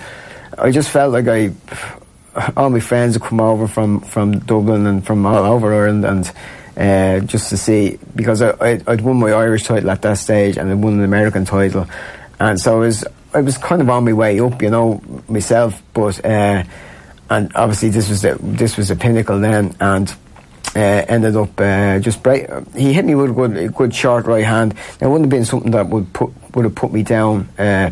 [0.58, 1.54] I just felt like I,
[2.58, 6.32] all my friends would come over from, from Dublin and from all over Ireland and
[6.76, 10.58] uh, just to see, because I, I, I'd won my Irish title at that stage
[10.58, 11.88] and I'd won an American title.
[12.40, 15.82] And so I was, I was kind of on my way up, you know, myself,
[15.94, 16.64] but, uh,
[17.30, 20.16] and obviously this was the, this was the pinnacle then and
[20.76, 22.48] uh, ended up uh, just break.
[22.76, 24.76] He hit me with a good, a good short right hand.
[25.00, 27.92] It wouldn't have been something that would put would have put me down uh,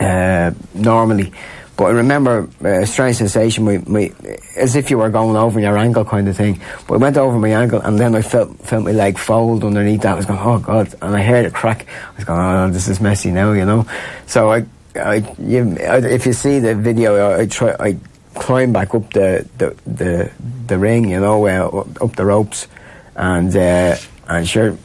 [0.00, 1.32] uh, normally.
[1.76, 4.10] But I remember uh, a strange sensation, my, my,
[4.56, 6.58] as if you were going over your ankle kind of thing.
[6.88, 10.00] But I went over my ankle and then I felt felt my leg fold underneath
[10.02, 10.12] that.
[10.12, 11.86] I was going, oh God, and I heard a crack.
[11.86, 13.86] I was going, oh, this is messy now, you know.
[14.26, 17.98] So I, I, you, I if you see the video, I, I try, I
[18.36, 20.30] climb back up the the the,
[20.66, 22.68] the ring, you know, uh, up the ropes,
[23.16, 23.96] and uh,
[24.28, 24.76] and sure,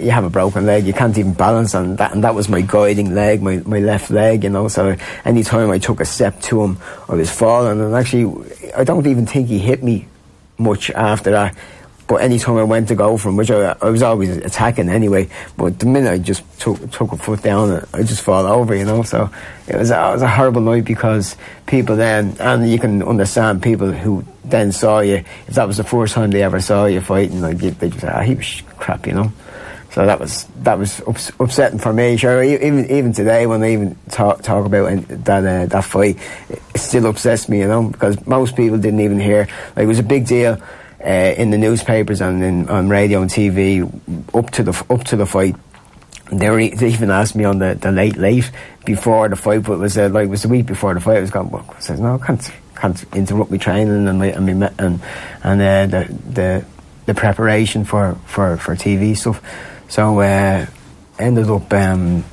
[0.00, 2.60] you have a broken leg, you can't even balance on that, and that was my
[2.60, 4.66] guiding leg, my, my left leg, you know.
[4.68, 8.26] So any time I took a step to him, I was falling, and actually,
[8.76, 10.08] I don't even think he hit me
[10.58, 11.56] much after that.
[12.10, 14.88] But any time I went to go for him, which I, I was always attacking
[14.88, 18.74] anyway, but the minute I just took took a foot down, I just fall over,
[18.74, 19.04] you know.
[19.04, 19.30] So
[19.68, 23.92] it was, it was a horrible night because people then, and you can understand people
[23.92, 27.42] who then saw you, if that was the first time they ever saw you fighting,
[27.42, 29.32] like they just ah, he was crap, you know.
[29.92, 32.16] So that was that was ups, upsetting for me.
[32.16, 36.18] Sure, even even today when I even talk talk about that uh, that fight,
[36.48, 39.46] it still upsets me, you know, because most people didn't even hear.
[39.76, 40.60] Like it was a big deal
[41.04, 43.82] uh, in the newspapers and in, on radio and TV
[44.34, 45.56] up to the up to the fight.
[46.32, 48.50] They, were, they even asked me on the, the late late
[48.84, 51.16] before the fight, but it was uh, like it was the week before the fight.
[51.16, 54.26] I was going, well, I said, no, I can't can't interrupt my training and my
[54.26, 55.00] and my, and,
[55.42, 56.64] and uh, the the
[57.06, 59.42] the preparation for, for, for TV stuff.
[59.88, 60.66] So uh,
[61.18, 61.72] ended up.
[61.72, 62.24] Um,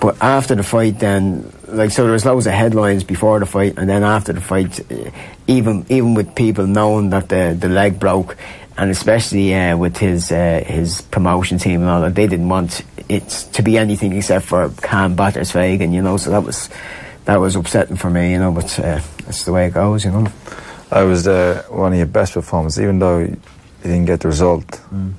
[0.00, 3.74] but after the fight, then like so, there was loads of headlines before the fight,
[3.76, 5.10] and then after the fight, uh,
[5.46, 8.36] even even with people knowing that the the leg broke,
[8.76, 12.84] and especially uh, with his uh, his promotion team and all that, they didn't want
[13.08, 16.16] it to be anything except for Cam Batterswagen, you know.
[16.16, 16.68] So that was
[17.24, 18.52] that was upsetting for me, you know.
[18.52, 20.26] But uh, that's the way it goes, you know.
[20.90, 23.40] I was uh, one of your best performances, even though you
[23.82, 24.66] didn't get the result.
[24.92, 25.14] Mm.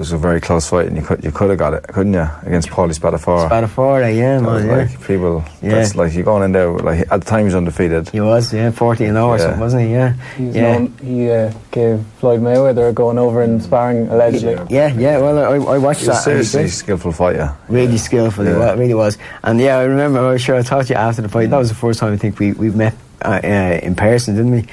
[0.00, 2.14] It was a very close fight, and you could you could have got it, couldn't
[2.14, 3.50] you, against Paulie Spadafora?
[3.50, 4.76] Spadafora, yeah, That was man, yeah.
[4.86, 5.44] like people.
[5.60, 5.70] Yeah.
[5.72, 6.70] That's like you going in there.
[6.72, 8.08] Like at the time he was undefeated.
[8.08, 9.42] He was, yeah, 40 and 0 or Yeah.
[9.42, 9.92] something, wasn't he?
[9.92, 10.12] Yeah.
[10.38, 10.62] He's yeah.
[10.78, 14.54] known, he uh, gave Floyd Mayweather going over and sparring allegedly.
[14.74, 15.18] Yeah, yeah.
[15.18, 16.24] Well, I, I watched He was that.
[16.24, 16.70] seriously did.
[16.70, 17.54] skillful fighter.
[17.68, 18.72] Really skillful, Yeah.
[18.72, 19.18] it really was.
[19.44, 20.20] And yeah, I remember.
[20.20, 21.50] I was sure I talked to you after the fight.
[21.50, 24.52] That was the first time I think we we met uh, uh, in person, didn't
[24.52, 24.64] we?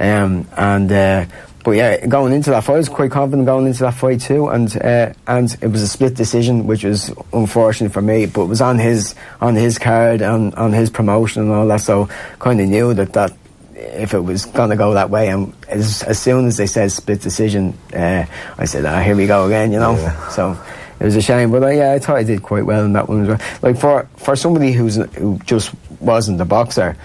[0.00, 1.26] Um, and uh,
[1.64, 4.48] but yeah, going into that fight, I was quite confident going into that fight too.
[4.48, 8.26] And uh, and it was a split decision, which was unfortunate for me.
[8.26, 11.80] But it was on his on his card, on on his promotion and all that.
[11.80, 12.06] So
[12.38, 13.32] kind of knew that that
[13.74, 16.90] if it was going to go that way, and as, as soon as they said
[16.92, 18.24] split decision, uh,
[18.58, 19.94] I said, ah, here we go again, you know.
[19.94, 20.28] Yeah.
[20.28, 20.58] So
[21.00, 23.08] it was a shame, but uh, yeah, I thought I did quite well in that
[23.08, 23.40] one as well.
[23.62, 26.96] Like for for somebody who's who just wasn't a boxer,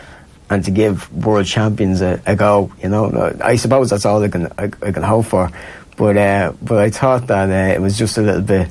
[0.50, 4.30] and to give world champions a, a go, you know, I suppose that's all I
[4.30, 5.50] can I, I can hope for.
[5.98, 8.70] But uh, but I thought that uh, it was just a little bit.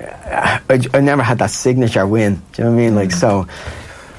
[0.00, 0.60] I,
[0.94, 2.34] I never had that signature win.
[2.52, 2.94] Do you know what I mean?
[2.94, 3.46] Like so.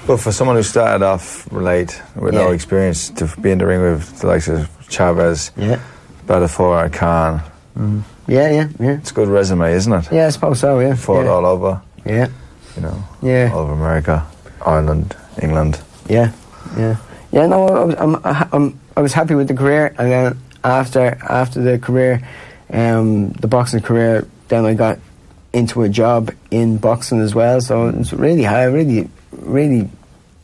[0.07, 3.81] But for someone who started off late with no experience to be in the ring
[3.81, 5.79] with the likes of Chavez, Yeah.
[6.25, 7.41] Spadafora, Khan,
[8.27, 8.91] Yeah, yeah, yeah.
[8.93, 10.11] it's a good resume, isn't it?
[10.11, 10.79] Yeah, I suppose so.
[10.79, 10.95] Yeah.
[10.95, 11.29] Fought yeah.
[11.31, 12.27] all over, Yeah.
[12.75, 13.51] you know, Yeah.
[13.53, 14.25] all over America,
[14.65, 15.79] Ireland, England.
[16.09, 16.31] Yeah,
[16.77, 16.97] yeah,
[17.31, 17.45] yeah.
[17.47, 18.15] No, I was, I'm,
[18.53, 22.27] I'm, I was happy with the career, and then after after the career,
[22.71, 24.99] um, the boxing career, then I got
[25.53, 27.61] into a job in boxing as well.
[27.61, 29.89] So it's really hard, really, really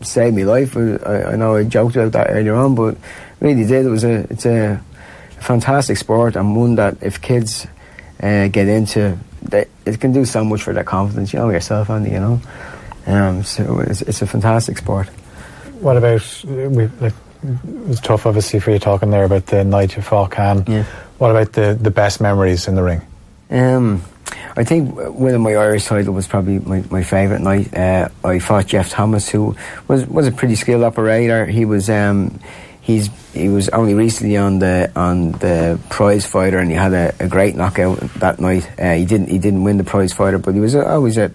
[0.01, 0.75] saved my life.
[0.75, 2.97] I, I know I joked about that earlier on, but
[3.39, 3.85] really did.
[3.85, 4.81] It was a it's a
[5.39, 7.67] fantastic sport and one that if kids
[8.21, 11.33] uh, get into, they, it can do so much for their confidence.
[11.33, 12.11] You know yourself, Andy.
[12.11, 12.41] You know,
[13.05, 15.09] um, so it's, it's a fantastic sport.
[15.79, 16.87] What about we?
[16.87, 17.13] Like,
[17.43, 20.33] it was tough, obviously, for you talking there about the night you fought.
[20.37, 20.83] Yeah.
[21.17, 23.01] What about the the best memories in the ring?
[23.49, 24.03] Um,
[24.55, 27.75] I think winning my Irish title was probably my, my favourite night.
[27.75, 29.55] Uh, I fought Jeff Thomas, who
[29.87, 31.45] was was a pretty skilled operator.
[31.45, 32.39] He was um,
[32.81, 37.13] he's he was only recently on the on the prize fighter, and he had a,
[37.19, 38.67] a great knockout that night.
[38.79, 41.31] Uh, he didn't he didn't win the prize fighter, but he was always a,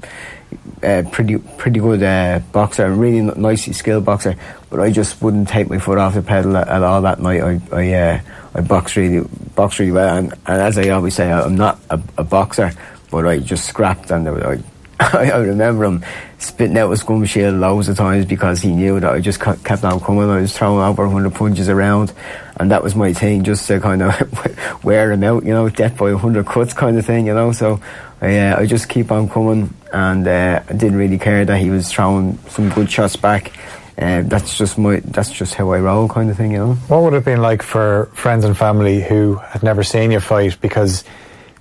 [0.82, 4.36] a pretty pretty good uh, boxer, really nicely skilled boxer.
[4.70, 7.42] But I just wouldn't take my foot off the pedal at, at all that night.
[7.42, 8.20] I I, uh,
[8.54, 12.00] I boxed really boxed really well, and, and as I always say, I'm not a,
[12.18, 12.72] a boxer,
[13.10, 14.58] but I just scrapped, and I,
[15.00, 16.04] I remember him
[16.38, 19.84] spitting out his gum shield loads of times because he knew that I just kept
[19.84, 20.28] on coming.
[20.28, 22.12] I was throwing over 100 punches around,
[22.56, 25.96] and that was my thing, just to kind of wear him out, you know, death
[25.96, 27.52] by 100 cuts kind of thing, you know.
[27.52, 27.80] So
[28.20, 31.70] I, uh, I just keep on coming, and uh, I didn't really care that he
[31.70, 33.52] was throwing some good shots back.
[33.98, 36.74] Uh, that's just my, that's just how I roll, kind of thing, you know.
[36.88, 40.18] What would it have been like for friends and family who had never seen you
[40.20, 41.04] fight because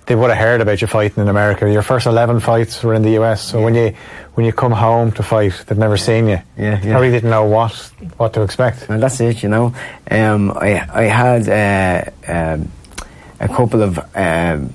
[0.06, 1.70] they would have heard about you fighting in America?
[1.70, 3.94] Your first eleven fights were in the US, so when you
[4.34, 6.40] when you come home to fight, they've never seen you.
[6.56, 6.92] Yeah, They yeah.
[6.94, 7.72] Probably didn't know what
[8.16, 8.88] what to expect.
[8.88, 9.74] Well, that's it, you know.
[10.10, 12.72] Um, I I had uh, um,
[13.40, 14.70] a couple of um,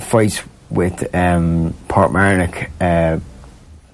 [0.00, 3.20] fights with um, Portmarnock uh,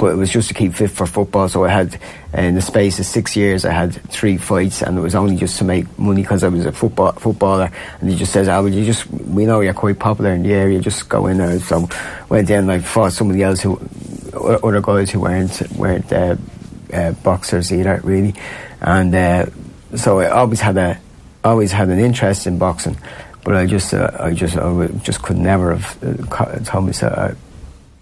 [0.02, 1.48] but it was just to keep fit for football.
[1.48, 1.96] So I had,
[2.34, 5.58] in the space of six years, I had three fights, and it was only just
[5.58, 7.70] to make money because I was a football footballer.
[8.00, 10.54] And he just says, "Oh, well, you just we know you're quite popular in the
[10.54, 10.80] area.
[10.80, 11.88] Just go in there." So
[12.28, 13.78] went in, and I fought somebody else who,
[14.34, 16.34] other guys who weren't weren't uh,
[16.92, 18.34] uh, boxers either, really.
[18.80, 19.46] And uh,
[19.94, 20.98] so I always had a
[21.44, 22.96] always had an interest in boxing,
[23.44, 27.36] but I just uh, I just I just could never have uh, told myself.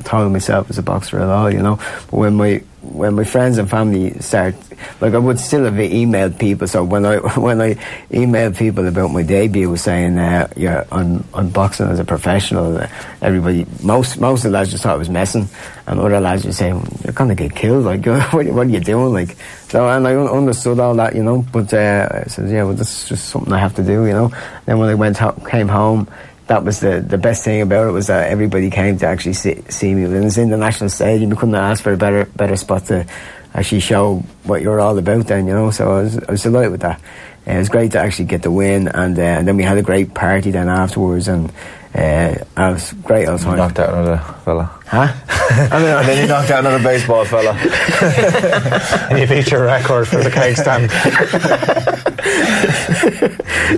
[0.00, 1.76] Uh, told myself as a boxer at all, you know.
[2.10, 4.54] But when my when my friends and family start,
[5.00, 6.66] like I would still have emailed people.
[6.66, 7.74] So when I when I
[8.10, 12.78] emailed people about my debut, was saying, uh, "Yeah, I'm I'm boxing as a professional."
[12.78, 12.88] uh,
[13.22, 15.48] Everybody, most most of the lads just thought I was messing,
[15.86, 17.84] and other lads were saying, "You're gonna get killed.
[17.84, 19.36] Like, what, what are you doing?" Like,
[19.68, 21.44] so and I understood all that, you know.
[21.52, 24.12] But uh, I said, "Yeah, well, this is just something I have to do," you
[24.12, 24.32] know.
[24.66, 26.08] Then when I went ho- came home
[26.50, 29.62] that was the, the best thing about it was that everybody came to actually see,
[29.68, 30.02] see me.
[30.02, 32.86] When it was in the national stadium, you couldn't ask for a better better spot
[32.86, 33.06] to
[33.54, 35.28] actually show what you're all about.
[35.28, 37.00] Then you know, so I was, I was delighted with that.
[37.46, 39.78] Uh, it was great to actually get the win, and, uh, and then we had
[39.78, 41.50] a great party then afterwards, and
[41.94, 43.56] uh, it was great all the time.
[43.56, 44.64] Knocked out another fella.
[44.86, 45.06] Huh?
[45.72, 47.52] and then, then you knocked out another baseball fella.
[49.08, 50.90] and you beat your record for the cake stand.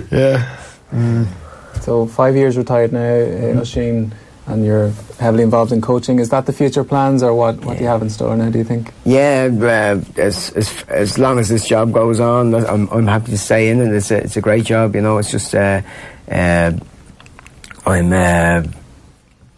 [0.11, 1.39] yeah.
[1.83, 4.13] So five years retired now, uh, Oisin,
[4.47, 6.19] and you're heavily involved in coaching.
[6.19, 7.57] Is that the future plans, or what?
[7.65, 8.49] What do you have in store now?
[8.49, 8.93] Do you think?
[9.03, 13.37] Yeah, uh, as, as as long as this job goes on, I'm I'm happy to
[13.37, 13.93] stay in it.
[13.93, 15.17] It's a it's a great job, you know.
[15.17, 15.81] It's just uh,
[16.31, 16.71] uh,
[17.85, 18.63] I'm uh,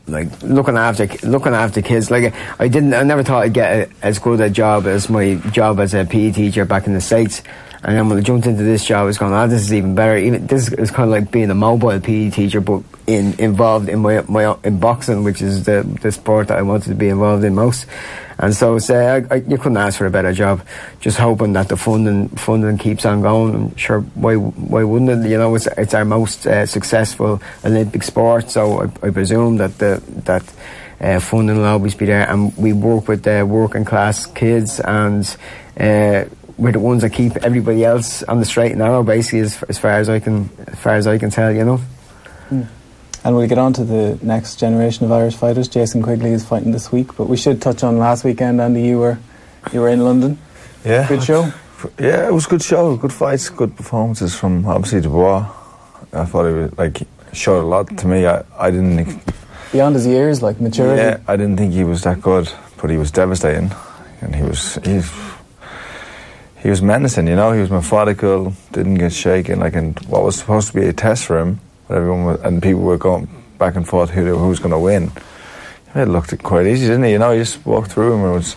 [0.07, 2.09] like looking after looking after kids.
[2.09, 5.35] Like I didn't, I never thought I'd get a, as good a job as my
[5.51, 7.43] job as a PE teacher back in the states.
[7.85, 9.93] And then when I jumped into this job, I was going, "Ah, this is even
[9.93, 13.89] better." Even this is kind of like being a mobile PE teacher, but in involved
[13.89, 17.09] in my my in boxing, which is the the sport that I wanted to be
[17.09, 17.85] involved in most.
[18.39, 18.93] And so uh,
[19.29, 20.65] I, I, you couldn't ask for a better job.
[20.99, 23.53] Just hoping that the funding funding keeps on going.
[23.53, 25.29] I'm sure why why wouldn't it?
[25.29, 29.77] You know, it's it's our most uh, successful Olympic sport, so I, I presume that
[29.77, 30.43] the that.
[30.97, 35.35] Uh, funding will always be there, and we work with uh, working class kids, and
[35.77, 36.23] uh,
[36.57, 39.77] we're the ones that keep everybody else on the straight and narrow, basically, as, as
[39.77, 41.77] far as I can, as far as I can tell, you know.
[42.49, 42.63] Hmm.
[43.23, 45.67] And we'll get on to the next generation of Irish fighters.
[45.67, 48.61] Jason Quigley is fighting this week, but we should touch on last weekend.
[48.61, 49.17] Andy, you were
[49.73, 50.37] you were in London.
[50.85, 51.07] Yeah.
[51.07, 51.51] Good show.
[51.99, 55.45] Yeah, it was a good show, good fights, good performances from obviously Dubois.
[56.13, 57.01] I thought he was like
[57.33, 58.27] showed a lot to me.
[58.27, 59.15] I, I didn't ex-
[59.71, 61.01] Beyond his years, like maturity.
[61.01, 62.47] yeah, I didn't think he was that good,
[62.79, 63.71] but he was devastating,
[64.21, 65.01] and he was he,
[66.65, 67.27] he was menacing.
[67.27, 69.59] You know, he was methodical, didn't get shaken.
[69.59, 72.61] Like, in what was supposed to be a test for him, but everyone was, and
[72.63, 73.27] people were going
[73.59, 75.11] back and forth who who was going to win.
[75.93, 77.11] It looked quite easy, didn't he?
[77.11, 78.55] You know, he just walked through him and was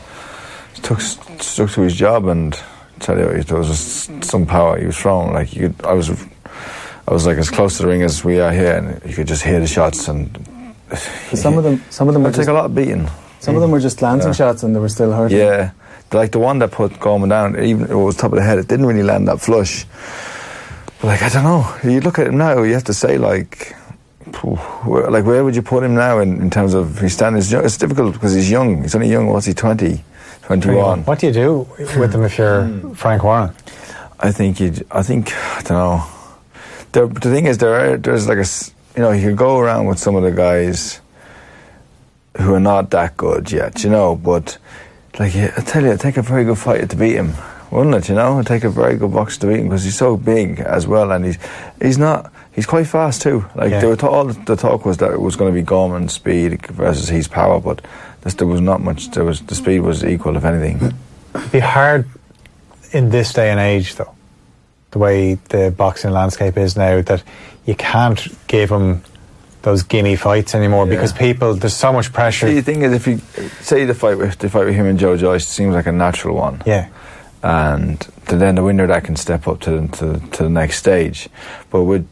[0.82, 2.58] took stuck to his job and
[2.98, 5.34] tell you there was just some power he was throwing.
[5.34, 6.08] Like you, could, I was,
[7.06, 9.28] I was like as close to the ring as we are here, and you could
[9.28, 10.08] just hear the shots.
[10.08, 10.32] And
[11.34, 13.06] Some of them, some of them were it take just, a lot of beating.
[13.40, 14.32] some of them were just glancing Yeah.
[14.34, 15.36] shots, and they were still hurting.
[15.38, 15.70] Yeah,
[16.12, 18.58] like the one that put Gorman down, even it was top of the head.
[18.58, 19.84] It didn't really land that flush.
[21.00, 21.76] But like I don't know.
[21.84, 22.62] You look at him now.
[22.62, 23.74] You have to say like.
[24.84, 27.50] Where, like where would you put him now in, in terms of his standards?
[27.50, 28.82] It's difficult because he's young.
[28.82, 29.26] He's only young.
[29.26, 29.54] What's he?
[29.54, 30.04] 20,
[30.42, 31.04] 21.
[31.04, 32.92] What do you do with him if you're hmm.
[32.92, 33.54] Frank Warren?
[34.20, 34.74] I think you.
[34.90, 36.06] I think I don't know.
[36.92, 38.46] There, the thing is, there are there's like a
[38.96, 41.00] you know you could go around with some of the guys
[42.38, 44.16] who are not that good yet, you know.
[44.16, 44.58] But
[45.18, 47.32] like I tell you, it'd take a very good fighter to beat him,
[47.70, 48.08] wouldn't it?
[48.08, 50.60] You know, it'd take a very good boxer to beat him because he's so big
[50.60, 51.38] as well, and he's
[51.80, 52.32] he's not.
[52.52, 53.44] He's quite fast too.
[53.54, 53.94] Like Yeah.
[53.94, 57.28] ta- all the talk was that it was going to be Gorman's speed versus his
[57.28, 57.80] power, but
[58.22, 59.10] this, there was not much.
[59.12, 60.92] There was the speed was equal, if anything.
[61.36, 62.08] It'd be hard
[62.90, 64.12] in this day and age, though,
[64.90, 67.22] the way the boxing landscape is now, that
[67.64, 69.02] you can't give them
[69.62, 70.94] those gimme fights anymore Yeah.
[70.94, 72.46] because people, there's so much pressure.
[72.48, 73.18] See, the thing is, if you
[73.60, 76.36] say the fight with the fight with him and Joe Joyce seems like a natural
[76.36, 76.88] one, yeah.
[77.42, 81.28] and then the winner that can step up to the, to, to the next stage.
[81.70, 82.08] But with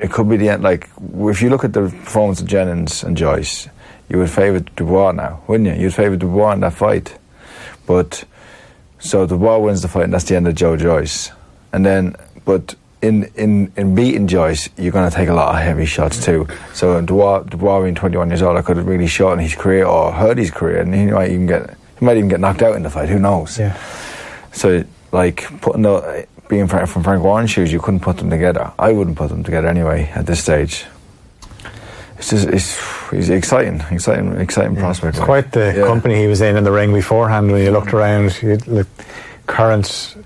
[0.00, 0.62] it could be the end.
[0.62, 0.88] Like
[1.24, 3.68] if you look at the performance of Jennings and Joyce,
[4.08, 5.82] you would favour Dubois now, wouldn't you?
[5.82, 7.18] You'd favour Dubois in that fight.
[7.86, 8.24] But
[9.00, 11.30] so Dubois wins the fight, and that's the end of Joe Joyce.
[11.72, 15.60] And then, but in in in beating Joyce, you're going to take a lot of
[15.62, 16.48] heavy shots too.
[16.74, 20.12] So Dubois, Dubois being 21 years old, I could have really shortened his career or
[20.12, 22.82] hurt his career, and he might even get he might even get knocked out in
[22.82, 23.08] the fight.
[23.08, 23.58] Who knows?
[23.58, 23.76] Yeah.
[24.52, 28.72] So, like putting the being from Frank Warren's shoes, you couldn't put them together.
[28.78, 30.86] I wouldn't put them together anyway at this stage.
[32.16, 35.10] it's just it's he's exciting, exciting, exciting prospect.
[35.10, 35.26] It's like.
[35.26, 35.86] quite the Yeah.
[35.86, 38.36] company he was in in the ring beforehand when you looked around.
[38.42, 38.88] You look
[39.46, 40.16] current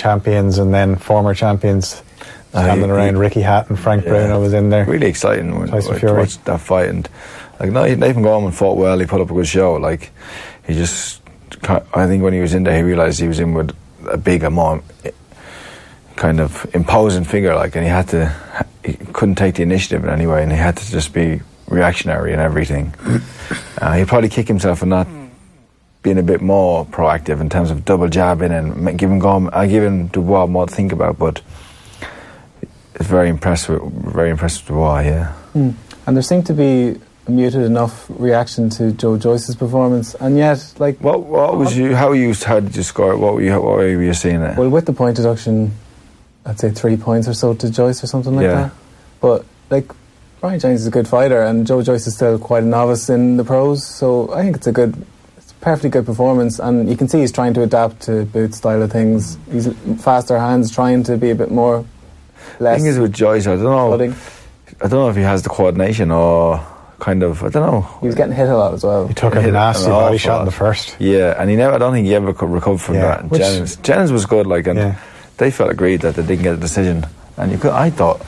[0.00, 2.02] champions and then former champions
[2.50, 3.14] standing he- around.
[3.14, 4.10] he- Ricky Hatton, and Frank Yeah.
[4.10, 4.84] Bruno was in there.
[4.86, 6.18] Really exciting when Tyson like, to Fury.
[6.20, 7.08] watch that fight and
[7.60, 8.98] like no, Nathan Gorman fought well.
[8.98, 9.74] He put up a good show.
[9.74, 10.10] Like
[10.66, 11.20] he just,
[11.68, 13.76] I think when he was in there, he realized he was in with
[14.08, 14.82] a big, a more
[16.16, 17.54] kind of imposing figure.
[17.54, 18.34] Like and he had to,
[18.84, 22.32] he couldn't take the initiative in any way, and he had to just be reactionary
[22.32, 22.94] and everything.
[23.78, 25.06] uh, he'd probably kick himself for not
[26.02, 30.08] being a bit more proactive in terms of double jabbing and giving Gorman, uh, giving
[30.08, 31.42] Dubois more to think about, but.
[32.94, 35.32] It's very impressive, very impressive Dubois, yeah.
[35.54, 35.74] Mm.
[36.06, 40.74] And there seemed to be a muted enough reaction to Joe Joyce's performance, and yet,
[40.78, 41.94] like, What what was you?
[41.96, 42.34] How you?
[42.34, 43.12] How did you score?
[43.12, 43.16] it?
[43.16, 43.52] What were you?
[43.52, 44.58] What were you seeing it?
[44.58, 45.72] well, with the point deduction,
[46.44, 48.54] I'd say three points or so to Joyce or something like Yeah.
[48.54, 48.72] that.
[49.22, 49.90] But like,
[50.42, 53.38] Bryant Jennings is a good fighter, and Joe Joyce is still quite a novice in
[53.38, 54.94] the pros, so I think it's a good.
[55.60, 58.54] It's a perfectly good performance, and you can see he's trying to adapt to Booth
[58.54, 59.36] style of things.
[59.52, 59.68] He's
[60.02, 61.84] faster hands, trying to be a bit more.
[62.58, 63.88] The Less thing is with Joyce, I don't know.
[63.88, 64.14] flooding.
[64.82, 66.64] I don't know if he has the coordination or
[66.98, 67.42] kind of.
[67.44, 67.82] I don't know.
[68.00, 69.06] He was getting hit a lot as well.
[69.06, 70.96] He took Hit a nasty body shot in the first.
[70.98, 71.74] Yeah, and he never.
[71.74, 73.28] I don't think he ever could recover from Yeah, that.
[73.28, 74.94] which- Jennings, Jennings was good, like, and Yeah.
[75.36, 77.04] they felt agreed that they didn't get a decision.
[77.36, 77.72] And you could.
[77.72, 78.22] I thought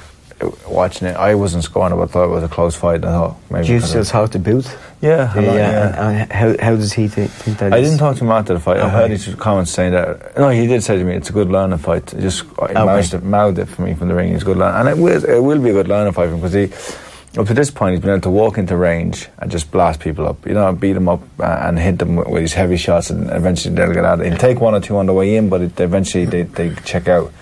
[0.68, 3.05] watching it, I wasn't scoring, but I thought it was a close fight.
[3.05, 3.66] I thought maybe.
[3.66, 4.76] Do you still talk to Booth?
[5.01, 6.09] yeah, Yeah, lot, yeah.
[6.09, 7.88] And, and how, how does he thi- think that I is?
[7.88, 8.76] didn't talk to him after the fight.
[8.78, 8.90] I Okay.
[8.90, 10.36] heard his comments saying that.
[10.38, 12.74] No, he did say to me, "It's a good learning fight." He just he Okay.
[12.74, 14.32] mouthed, it, mouthed it for me from the ring.
[14.32, 16.34] It's a good learn, and it will, it will be a good learning fight for
[16.34, 19.51] him because he, up to this point, he's been able to walk into range and
[19.51, 20.47] just blast people up.
[20.47, 23.30] You know, beat them up uh, and hit them with, with his heavy shots, and
[23.30, 24.20] eventually they'll get out.
[24.20, 27.09] He'll take one or two on the way in, but it, eventually they, they check
[27.09, 27.32] out.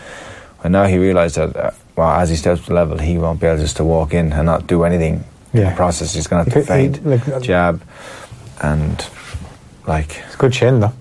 [0.63, 3.47] And now he realised that, uh, well, as he steps to level, he won't be
[3.47, 5.25] able just to walk in and not do anything.
[5.53, 5.71] in Yeah.
[5.71, 7.83] the process, he's going to have to he- like, uh, jab,
[8.63, 9.05] and
[9.87, 10.93] like It's a good chin though.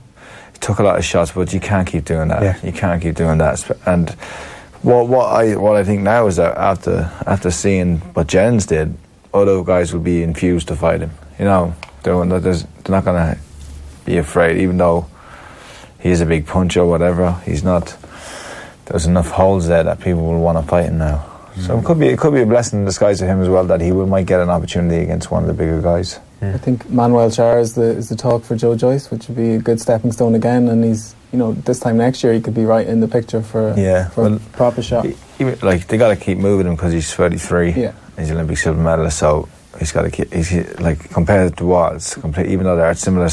[0.54, 2.42] he took a lot of shots, but you can't keep doing that.
[2.42, 2.56] Yeah.
[2.64, 3.70] You can't keep doing that.
[3.86, 4.10] And
[4.82, 8.96] what what I what I think now is that after after seeing what Jens did,
[9.34, 11.12] other guys will be infused to fight him.
[11.38, 12.56] You know, they're, not- they're
[12.88, 13.38] not going to
[14.06, 15.06] be afraid, even though
[16.00, 17.34] he's a big puncher or whatever.
[17.46, 17.96] He's not.
[18.90, 21.26] There's enough holes there that people will want to fight him now.
[21.62, 23.66] So it could be it could be a blessing in disguise to him as well
[23.66, 26.20] that he will, might get an opportunity against one of the bigger guys.
[26.42, 29.56] I think Manuel Charr is the is the talk for Joe Joyce, which would be
[29.56, 30.70] a good stepping stone again.
[30.70, 33.42] And he's you know this time next year he could be right in the picture
[33.42, 35.06] for Yeah, for well, a proper shot.
[35.06, 37.72] He- he- like they got to keep moving him because he's 33.
[37.72, 37.92] Yeah.
[38.18, 40.32] he's an Olympic silver medalist, so he's got to keep.
[40.34, 43.30] He's like compared to what it's complete, even though they're at similar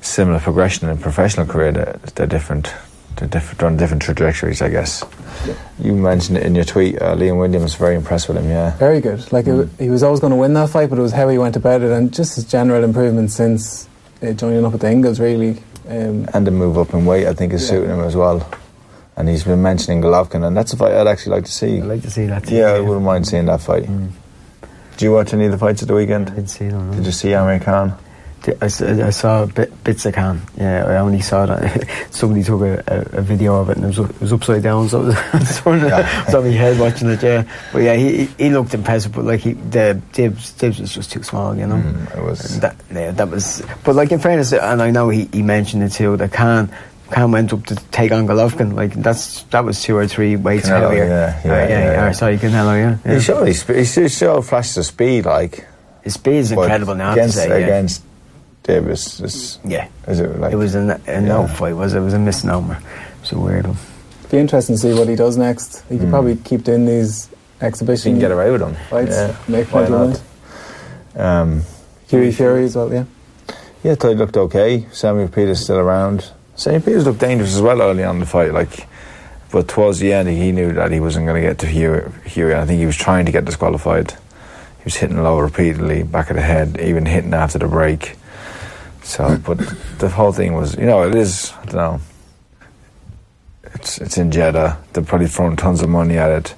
[0.00, 2.74] similar progression in professional career, they're, they're different.
[3.16, 5.04] They're different on different trajectories, I guess.
[5.78, 7.00] You mentioned it in your tweet.
[7.00, 8.48] Uh, Liam Williams very impressed with him.
[8.48, 9.30] Yeah, Very good.
[9.32, 11.38] Like it, he was always going to win that fight, but it was how he
[11.38, 13.88] went about it, and just his general improvement since
[14.22, 15.20] uh, joining up with the Ingles.
[15.20, 17.68] Really, um, and the move up in weight, I think, is Yeah.
[17.70, 18.48] suiting him as well.
[19.16, 21.78] And he's been mentioning Golovkin, and that's a fight I'd actually like to see.
[21.78, 22.46] I'd like to see that.
[22.46, 23.84] too, yeah, I wouldn't mind seeing that fight.
[23.84, 24.10] Mm.
[24.96, 26.26] Do you watch any of the fights at the I weekend?
[26.26, 26.72] didn't see it.
[26.72, 26.94] no.
[26.94, 27.92] Did you see Amir Khan?
[28.60, 30.42] I, I saw bit, bits I can.
[30.56, 33.96] Yeah, I only saw that somebody took a, a, a video of it and it
[33.96, 36.24] was, it was upside down, so it was of Yeah.
[36.26, 37.22] saw my head watching it.
[37.22, 41.12] Yeah, but yeah, he he looked impressive, but like he, the Dibs Dibs was just
[41.12, 41.76] too small, you know.
[41.76, 42.60] Mm, it was.
[42.60, 43.62] That yeah, that was.
[43.84, 46.16] But like in fairness, and I know he, he mentioned it too.
[46.16, 46.70] That Khan
[47.10, 48.72] Khan went up to take on Golovkin.
[48.74, 51.04] Like that's that was two or three weights Canelo, heavier.
[51.06, 52.06] yeah, yeah, Uh, yeah, yeah, yeah.
[52.08, 52.74] or sorry, Canelo.
[52.74, 53.14] Yeah, yeah.
[53.14, 55.66] He showed he still showed flashes of speed, like
[56.02, 57.12] his speed is incredible now.
[57.12, 57.66] against to say, yeah.
[57.66, 58.02] against
[58.62, 59.20] Davis.
[59.20, 59.88] Is, yeah.
[60.06, 61.46] is it like It was a, a no Yeah.
[61.54, 61.98] fight, was it?
[61.98, 62.76] It was a misnomer.
[62.76, 63.76] It was a weird one.
[64.20, 65.84] It'd be interesting to see what he does next.
[65.88, 67.28] He could probably keep doing these
[67.60, 68.76] He exhibition can get away with them.
[68.88, 70.06] fights, Yeah, make why plenty of not?
[70.08, 70.18] money.
[71.14, 71.62] Um,
[72.08, 73.04] Hughie Fury as well, yeah.
[73.82, 74.86] yeah, I thought he looked okay.
[74.92, 76.30] Samuel Peters still around.
[76.56, 78.86] Samuel Peters looked dangerous as well early on in the fight, like.
[79.50, 82.10] But towards the end, he knew that he wasn't going to get to Hughie.
[82.26, 82.54] Hughie.
[82.54, 84.12] I think he was trying to get disqualified.
[84.12, 88.16] He was hitting low repeatedly, back of the head, even hitting after the break.
[89.02, 89.58] So, but
[89.98, 91.52] the whole thing was, you know, it is.
[91.60, 92.00] I don't know.
[93.74, 94.78] It's it's in Jeddah.
[94.92, 96.54] They're probably throwing tons of money at it,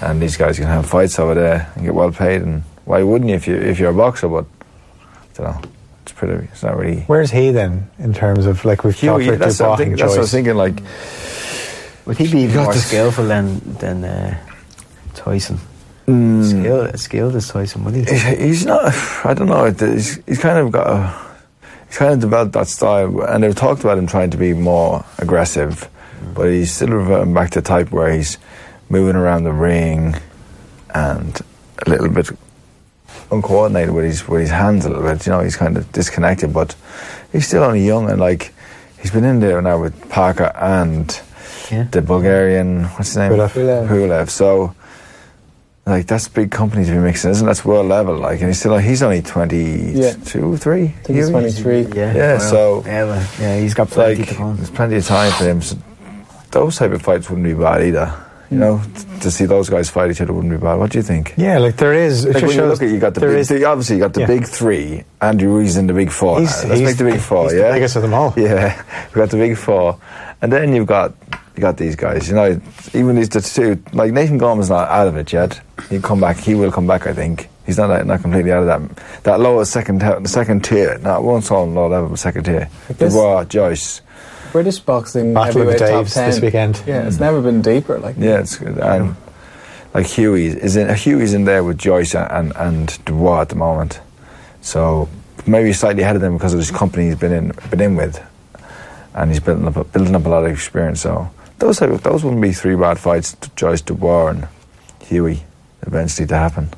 [0.00, 2.42] and these guys can have fights over there and get well paid.
[2.42, 4.28] And why wouldn't you if you if you're a boxer?
[4.28, 4.46] But
[5.02, 5.70] I don't know.
[6.02, 6.44] It's pretty.
[6.52, 7.00] It's not really.
[7.02, 9.96] Where's he then in terms of like we've talked Hughie, about that's, what I'm thinking,
[9.96, 10.54] that's what I was thinking.
[10.56, 10.80] Like,
[12.06, 14.38] Would he be even more to- skillful than than uh,
[15.14, 15.58] Tyson?
[16.06, 18.04] mm, Skill, skilled as Tyson, would he?
[18.04, 18.94] He's- he's not.
[19.24, 19.70] I don't know.
[19.70, 20.86] He's, he's kind of got.
[20.86, 21.25] A, he's
[21.90, 25.88] kind of developed that style, and they've talked about him trying to be more aggressive,
[26.34, 28.38] but he's still reverting um, back to type where he's
[28.88, 30.14] moving around the ring,
[30.94, 31.40] and
[31.86, 32.28] a little bit
[33.30, 35.26] uncoordinated with his with his hands a little bit.
[35.26, 36.74] You know, he's kind of disconnected, but
[37.32, 38.52] he's still only young and like
[39.00, 41.20] he's been in there now with Parker and
[41.70, 41.84] Yeah.
[41.90, 43.32] the Bulgarian what's his name.
[43.32, 43.88] Pulev.
[43.88, 44.30] Pulev.
[44.30, 44.74] So
[45.86, 47.48] like that's big company to be mixing, isn't it?
[47.48, 48.16] That's world level.
[48.16, 50.14] Like, and he's still he's only twenty Yeah.
[50.24, 50.84] two, three.
[50.86, 51.82] I think he's 23.
[51.82, 54.56] Yeah, Yeah, well, so- yeah, well, yeah, he's got plenty like to come.
[54.56, 55.62] there's plenty of time for him.
[55.62, 55.76] So
[56.50, 58.12] those type of fights wouldn't be bad either.
[58.50, 58.60] You hmm.
[58.60, 60.74] know, t- to see those guys fight each other wouldn't be bad.
[60.74, 61.34] What do you think?
[61.36, 62.24] Yeah, like there is.
[62.24, 64.14] It Like when you look at you got the big, is- three, obviously you got
[64.14, 64.26] the Yeah.
[64.26, 65.04] big three.
[65.20, 66.40] Andrew Ruiz in the big four.
[66.40, 66.70] He's- now.
[66.70, 67.44] Let's he's make the big four.
[67.44, 68.34] he's the yeah, biggest of them all.
[68.36, 68.82] Yeah,
[69.14, 69.98] we got the big four,
[70.42, 71.14] and then you've got
[71.56, 72.28] you got these guys.
[72.28, 72.60] You know,
[72.94, 75.60] even these the two like Nathan Gorman's not out of it yet.
[75.88, 76.36] He'll come back.
[76.36, 77.06] He will come back.
[77.06, 80.98] I think he's not not completely out of that that lower second the second tier.
[80.98, 82.68] Not one on low level, but second tier.
[82.88, 84.02] guess- Dubois, Joyce.
[84.52, 86.82] British boxing Battle of the heavyweight top 10 this weekend.
[86.86, 87.98] Yeah, it's never been deeper.
[87.98, 88.78] Like Yeah, it's good.
[88.78, 89.16] And
[89.92, 94.00] like Hughie is in Hughie's in there with Joyce and and Dubois at the moment.
[94.62, 95.08] So
[95.46, 98.20] maybe slightly ahead of them because of this company he's been in been in with,
[99.14, 101.02] and he's building up building up a lot of experience.
[101.02, 101.28] So
[101.58, 103.32] those of- those wouldn't be three bad fights.
[103.40, 104.48] To Joyce Dubois and
[105.00, 105.44] Hughie
[105.86, 106.70] eventually to happen.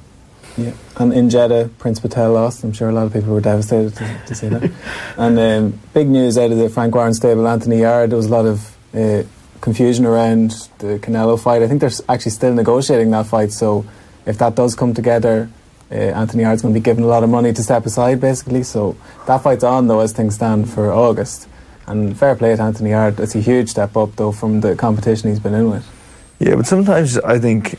[0.56, 2.64] Yeah, and in Jeddah, Prince Patel lost.
[2.64, 4.70] I'm sure a lot of people were devastated to, to see that.
[5.16, 8.10] and um, big news out of the Frank Warren stable, Anthony Yarde.
[8.10, 9.22] There was a lot of uh,
[9.60, 11.62] confusion around the Canelo fight.
[11.62, 13.52] I think they're actually still negotiating that fight.
[13.52, 13.84] So
[14.26, 15.48] if that does come together,
[15.92, 18.64] uh, Anthony Yarde's going to be given a lot of money to step aside, basically.
[18.64, 21.48] So that fight's on though as things stand for August.
[21.89, 23.18] And fair play to Anthony Yarde.
[23.20, 25.86] It's a huge step up though from the competition he's been in with.
[26.39, 27.78] Yeah, but sometimes I think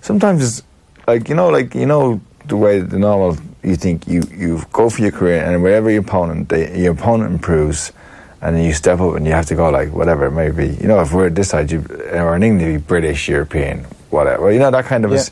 [0.00, 0.62] sometimes it's
[1.06, 4.88] like you know, like you know the way the normal you think you you go
[4.88, 7.92] for your career and wherever your opponent they, your opponent improves
[8.40, 10.68] and then you step up and you have to go like whatever it may be.
[10.80, 13.80] You know, if we're at this side, you or in England, you be British, European,
[14.10, 14.50] whatever.
[14.50, 15.10] You know that kind of.
[15.10, 15.18] Yeah.
[15.18, 15.30] is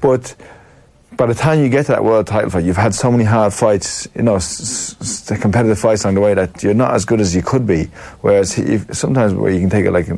[0.00, 0.34] but
[1.22, 3.52] by the time you get to that world title fight, you've had so many hard
[3.54, 7.20] fights, you know, s- s- competitive fights along the way that you're not as good
[7.20, 7.84] as you could be.
[8.22, 10.08] Whereas if, sometimes where you can take it like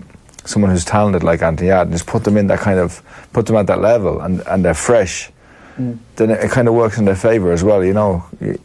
[0.47, 3.03] someone who's talented like Anthony Yarde and just put them in that kind of,
[3.35, 5.31] put them at that level and, and they're fresh,
[5.79, 5.99] mm.
[6.17, 8.25] then it, it kind of works in their favour as well, you know.
[8.41, 8.57] Y-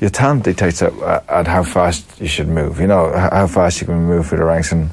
[0.00, 0.92] Your talent dictates at,
[1.28, 4.44] at how fast you should move, you know, how fast you can move through the
[4.46, 4.90] ranks and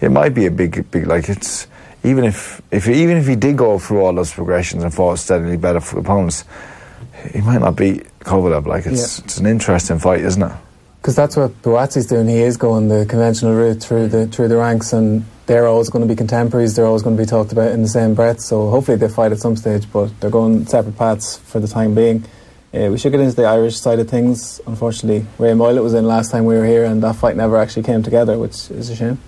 [0.00, 1.68] it might be a big, big like it's
[2.06, 5.56] even if if even if he did go through all those progressions and fought steadily
[5.56, 6.44] better for opponents,
[7.32, 8.66] he might not beat Kovalev.
[8.66, 9.24] Like it's Yeah.
[9.24, 10.52] it's an interesting fight, isn't it?
[11.00, 12.28] Because that's what Buatsi's doing.
[12.28, 16.02] He is going the conventional route through the through the ranks, and they're always going
[16.02, 16.74] to be contemporaries.
[16.74, 18.40] They're always going to be talked about in the same breath.
[18.40, 21.94] So hopefully they fight at some stage, but they're going separate paths for the time
[21.94, 22.24] being.
[22.74, 24.60] Uh, we should get into the Irish side of things.
[24.66, 27.84] Unfortunately, Ray Moylette was in last time we were here, and that fight never actually
[27.84, 29.18] came together, which is a shame.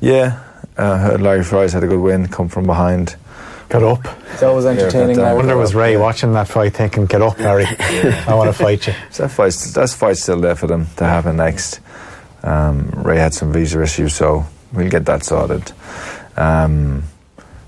[0.00, 0.38] Yeah,
[0.76, 3.16] uh, Larry Fryers had a good win, come from behind.
[3.68, 4.04] Get up.
[4.32, 5.16] It's always entertaining.
[5.16, 7.64] but, uh, I wonder was Ray watching that fight thinking, "Get up, Larry!
[8.28, 11.04] I want to fight you." So that fight's that fight's still there for them to
[11.04, 11.80] happen next.
[12.42, 14.44] Um, Ray had some visa issues, so
[14.74, 15.72] we'll get that sorted.
[16.36, 17.04] Um,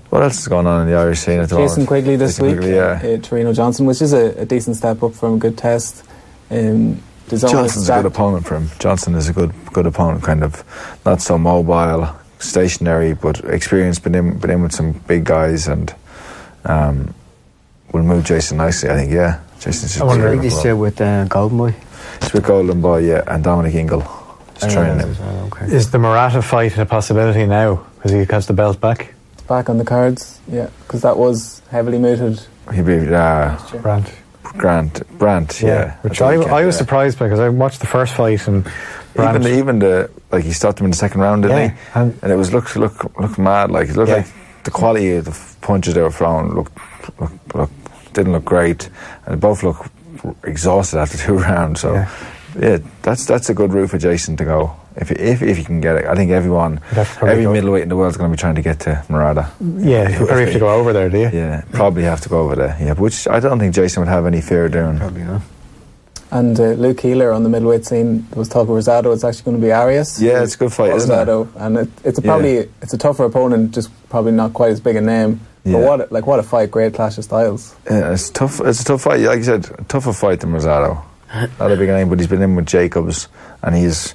[0.09, 1.87] what else is going on in the Irish scene at the Jason moment?
[1.87, 2.83] Quigley this Jason week, Quigley, yeah.
[2.83, 6.03] uh, Tureano Johnson, which is a, a decent step up from a good test.
[6.51, 8.69] Um, there's only Johnson's a good opponent for him.
[8.77, 10.63] Johnson is a good good opponent, kind of
[11.05, 12.15] not so mobile,
[12.45, 14.03] stationary, but experienced.
[14.03, 15.93] Been in been in with some big guys and
[16.65, 17.13] um,
[17.91, 18.89] will move Jason nicely.
[18.89, 19.11] I think.
[19.11, 21.75] Yeah, Jason's just I wonder- I think he's still with uh, Golden Boy.
[22.21, 24.03] It's with Golden Boy, yeah, and Dominic Ingle
[24.55, 25.15] is training him.
[25.21, 25.65] Oh, okay.
[25.65, 29.13] Is the Murata fight a possibility now because he has the belt back?
[29.47, 32.41] back on the cards, yeah, because that was heavily mooted.
[32.73, 34.11] He'd be uh, Brant.
[34.57, 35.97] Grant Brant, yeah.
[36.01, 36.79] Which at I, I was yeah.
[36.79, 38.75] surprised by because I watched the first fight and Brant.
[39.17, 41.99] Even the, even the like he stopped him in the second round, didn't Yeah, he?
[41.99, 43.71] and- And, it was look look look mad.
[43.71, 44.17] Like it looked Yeah.
[44.17, 44.27] like
[44.63, 46.73] the quality of the punches they were throwing looked
[47.19, 47.69] look, look,
[48.13, 48.89] didn't look great,
[49.25, 49.85] and they both look
[50.43, 51.81] exhausted after two rounds.
[51.81, 52.07] So Yeah.
[52.59, 55.81] yeah, that's that's a good route for Jason to go if if if you can
[55.81, 56.05] get it.
[56.05, 58.29] I think everyone, He'd have to probably every go- middleweight in the world is going
[58.31, 59.47] to be trying to get to Murata.
[59.61, 61.29] yeah, you probably have to go over there, do you?
[61.33, 62.75] Yeah, probably have to go over there.
[62.81, 64.97] Yeah, which I don't think Jason would have any fear doing.
[64.97, 65.41] Probably not.
[66.31, 69.13] And uh, Luke Keeler on the middleweight scene there was talk of Rosado.
[69.13, 70.21] It's actually going to be Arias.
[70.21, 71.13] Yeah, it's a good fight, isn't it?
[71.13, 72.27] Rosado, and it, it's a Yeah.
[72.27, 75.39] probably it's a tougher opponent, just probably not quite as big a name.
[75.63, 75.73] Yeah.
[75.73, 76.71] But what like what a fight!
[76.71, 77.75] Great clash of styles.
[77.89, 78.59] Yeah, it's tough.
[78.61, 79.19] It's a tough fight.
[79.21, 81.01] Like you said, a tougher fight than Rosado.
[81.59, 83.27] Not a big name, but he's been in with Jacobs,
[83.63, 84.13] and he's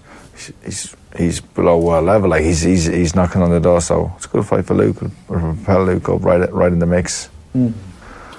[0.65, 2.31] he's he's below world level.
[2.31, 3.81] Like he's he's he's knocking on the door.
[3.81, 5.03] So it's a good fight for Luke.
[5.29, 7.29] Or propel Luke up right right in the mix.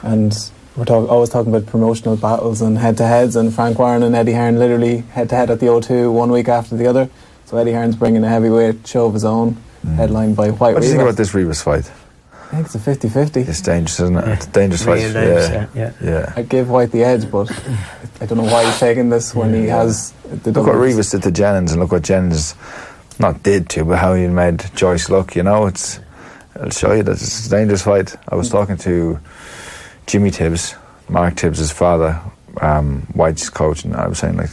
[0.03, 3.35] And we're talk, always talking about promotional battles and head to heads.
[3.35, 6.47] And Frank Warren and Eddie Hearn literally head to head at the O2 one week
[6.47, 7.09] after the other.
[7.45, 9.95] So Eddie Hearn's bringing a heavyweight show of his own, mm.
[9.95, 11.91] headlined by Whyte What do you think about this Rivas fight?
[12.51, 13.47] I think it's a 50-50.
[13.47, 14.27] It's dangerous, isn't it?
[14.27, 14.99] It's a dangerous fight.
[14.99, 15.67] dangerous, yeah.
[15.73, 16.33] yeah, yeah.
[16.35, 17.49] I'd give Whyte the edge, but
[18.21, 20.75] I don't know why he's taking this when he has the Look what doubles.
[20.75, 22.55] Rivas did to Jennings, and look what Jennings
[23.19, 25.35] not did to, but how he made Joyce look.
[25.35, 25.99] You know, it's
[26.55, 28.15] it'll show you that it's a dangerous fight.
[28.27, 28.51] I was mm.
[28.51, 29.19] talking to
[30.11, 30.75] Jimmy Tibbs,
[31.07, 32.21] Mark Tibbs' father,
[32.59, 34.49] um, Whyte's coach, and I was saying like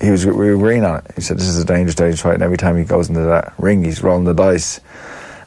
[0.00, 1.10] he was we were agreeing on it.
[1.16, 3.52] He said this is a dangerous, dangerous fight, and every time he goes into that
[3.58, 4.78] ring, he's rolling the dice.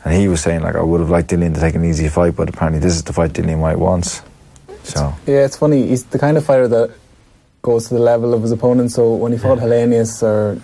[0.04, 2.36] And he was saying like I would have liked Dillian to take an easy fight,
[2.36, 4.22] but apparently this is the fight Dillian Whyte wants.
[4.84, 5.88] So Yeah, it's funny.
[5.88, 6.92] He's the kind of fighter that
[7.62, 8.92] goes to the level of his opponent.
[8.92, 10.60] So when he fought Helenius or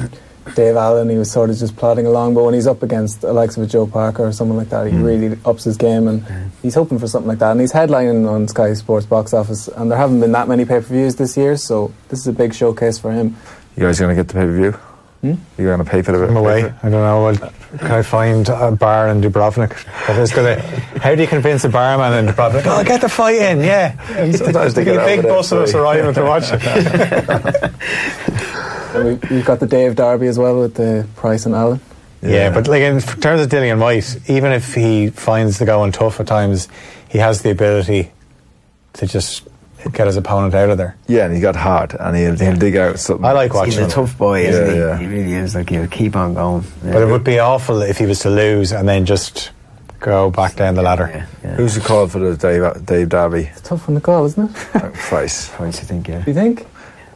[0.56, 2.34] Dave Allen, he was sort of just plodding along.
[2.36, 4.88] But when he's up against the likes of a Joe Parker or someone like that,
[4.88, 6.24] he really ups his game, and
[6.62, 7.52] he's hoping for something like that.
[7.52, 10.76] And he's headlining on Sky Sports box office, and there haven't been that many pay
[10.80, 13.36] per views this year, so this is a big showcase for him.
[13.76, 14.72] you guys gonna get the pay per view?
[15.22, 15.34] Hmm?
[15.58, 16.64] You gonna pay for the I'm away.
[16.82, 17.24] I don't know.
[17.26, 17.36] Well,
[17.78, 19.76] can I find a bar in Dubrovnik?
[20.08, 20.62] That is gonna.
[21.02, 22.64] How do you convince a barman in Dubrovnik?
[22.66, 23.98] Oh, get the fight in, yeah.
[24.32, 25.82] Sometimes they There'll get be a big bus of us free.
[25.82, 26.62] arriving to watch it.
[28.94, 31.80] And we, we've got the Dave Derby as well with the Price and Allen.
[32.22, 32.52] Yeah.
[32.54, 36.28] but like in terms of Dillian Whyte, even if he finds the going tough at
[36.28, 36.68] times,
[37.08, 38.12] he has the ability
[38.94, 39.48] to just
[39.94, 40.98] get his opponent out of there.
[41.08, 43.24] Yeah, and he got hard, and he'll, he'll dig out something.
[43.26, 43.72] I like watching.
[43.72, 43.90] He's a him.
[43.90, 44.80] tough boy, isn't Yeah, he?
[44.80, 44.98] yeah.
[44.98, 45.56] He really is.
[45.56, 46.64] Like he'll keep on going.
[46.84, 46.92] Yeah.
[46.94, 49.52] But it would be awful if he was to lose and then just
[50.02, 51.08] go back down the ladder.
[51.10, 51.56] Yeah, yeah.
[51.56, 53.44] Who's the call for the Dave, Dave Darby?
[53.52, 54.76] It's a tough one to call, isn't it?
[54.76, 55.00] Uh, Price.
[55.08, 55.50] Price.
[55.56, 56.08] Points, I think.
[56.10, 56.20] Yeah.
[56.24, 56.68] Do you think?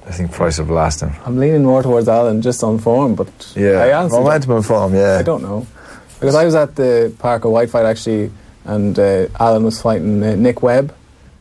[0.06, 1.12] I think Price will last him.
[1.26, 4.94] I'm leaning more towards Allen just on form, but I Yeah, don't- momentum and form.
[4.94, 5.66] Yeah, I don't know.
[6.20, 8.32] Because I was at the Parker Whyte fight actually,
[8.66, 10.94] and uh, Allen was fighting uh, Nick Webb.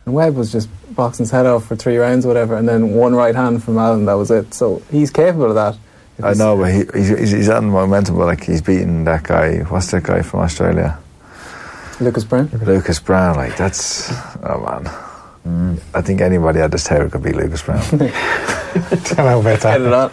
[0.07, 2.93] And Webb was just boxing his head off for three rounds or whatever, and then
[2.95, 4.53] one right hand from Allen, that was it.
[4.55, 5.77] So he's capable of that.
[6.23, 8.17] I know, but he, he's, he's, he's on momentum.
[8.17, 9.59] But like he's beating that guy.
[9.63, 10.99] What's that guy from Australia?
[12.01, 12.49] Lucas Browne.
[12.65, 13.37] Lucas Browne.
[13.37, 14.11] Like that's
[14.43, 14.93] oh man.
[15.45, 17.83] I think anybody at this table could be Lucas Browne.
[17.91, 19.93] don't know about Get it that.
[19.93, 20.11] on.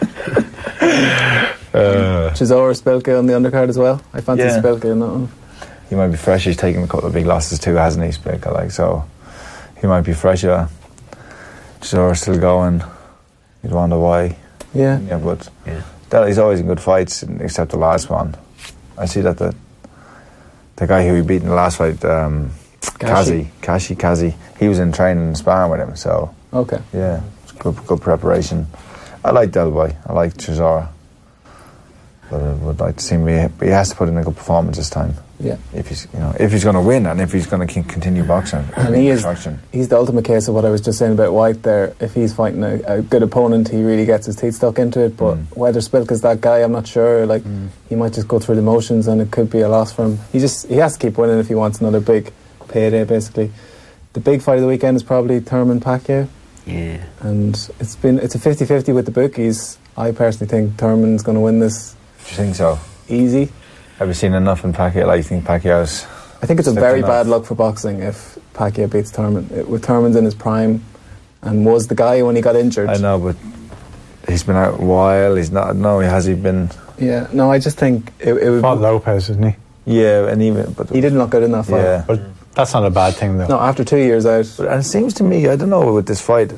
[1.73, 4.01] uh, Chisora Szpilka on the undercard as well.
[4.13, 4.59] I fancy Yeah.
[4.61, 5.29] Szpilka in that one.
[5.89, 6.45] he might be fresh.
[6.45, 8.11] He's taken a couple of big losses too, hasn't he?
[8.11, 9.03] Szpilka, like so,
[9.79, 10.67] he might be fresher.
[11.81, 12.83] Chisora still going.
[13.63, 14.35] You'd wonder why.
[14.73, 14.99] Yeah.
[14.99, 15.81] Yeah, but Yeah.
[16.09, 18.35] that, he's always in good fights, except the last one.
[18.97, 19.53] I see that the
[20.77, 22.51] the guy who he beat in the last fight, um,
[22.99, 25.95] Kazi, Kashi Kazi, he was in training and sparring with him.
[25.95, 26.79] So Okay.
[26.93, 28.67] yeah, it's good good preparation.
[29.23, 29.95] I like Delboy.
[30.07, 30.89] I like Chisora.
[32.29, 33.51] But I would like to see him.
[33.57, 35.15] But he has to put in a good performance this time.
[35.39, 35.55] Yeah.
[35.73, 38.23] If he's you know if he's going to win and if he's going to continue
[38.23, 38.63] boxing.
[38.77, 39.25] And he is
[39.71, 41.93] he's the ultimate case of what I was just saying about Whyte there.
[41.99, 45.15] If he's fighting a, a good opponent, he really gets his teeth stuck into it.
[45.17, 45.55] But Mm.
[45.57, 47.25] whether Szpilka's that guy, I'm not sure.
[47.25, 47.43] Like
[47.87, 50.19] he might just go through the motions, and it could be a loss for him.
[50.31, 52.31] He just he has to keep winning if he wants another big
[52.69, 53.03] payday.
[53.03, 53.51] Basically,
[54.13, 56.27] the big fight of the weekend is probably Thurman Pacquiao,
[56.65, 57.03] Yeah.
[57.21, 59.77] and it's been it's a 50-50 with the bookies.
[59.97, 61.91] I personally think Thurman's going to win this
[62.25, 62.79] Do you think so?
[63.09, 63.49] easy.
[63.97, 65.07] Have you seen enough in Pacquiao?
[65.07, 66.05] Like you think Pacquiao's?
[66.41, 67.09] I think it's a very enough.
[67.09, 69.49] bad luck for boxing if Pacquiao beats Thurman.
[69.53, 70.81] It, with Thurman's in his prime,
[71.41, 72.89] and was the guy when he got injured.
[72.89, 73.35] I know, but
[74.29, 75.35] he's been out a while.
[75.35, 75.75] He's not.
[75.75, 76.69] No, has he been?
[76.97, 78.61] Yeah, no, I just think it, it would.
[78.61, 79.55] Fought Lopez, isn't he?
[79.85, 81.81] Yeah, and even but He didn't look good in that fight.
[81.81, 82.21] Yeah, But
[82.55, 83.47] that's not a bad thing, though.
[83.47, 84.51] No, after two years out.
[84.57, 86.53] But, and it seems to me, I don't know, with this fight,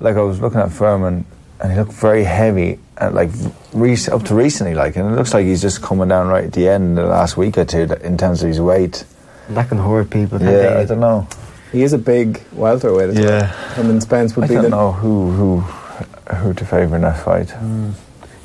[0.00, 1.24] like I was looking at Thurman,
[1.60, 3.30] and he looked very heavy, and like
[3.72, 6.52] rec- up to recently, like, and it looks like he's just coming down right at
[6.52, 9.04] the end, the last week or two, that- in terms of his weight.
[9.50, 10.40] That can hurt people.
[10.40, 10.68] Yeah, they?
[10.68, 11.26] I don't know.
[11.72, 13.10] He is a big welterweight.
[13.10, 13.46] as well.
[13.74, 14.76] Him and Spence would I be I don't the.
[14.76, 15.60] know who who
[16.36, 17.50] who to favour in that fight.
[17.50, 17.90] Hmm.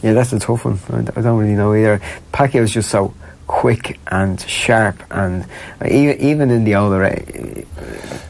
[0.01, 0.79] Yeah, that's a tough one.
[0.91, 2.01] I, I don't really know either.
[2.33, 3.13] Pacquiao's just so
[3.53, 5.45] quick and sharp, and
[5.87, 7.65] even even in the older, a-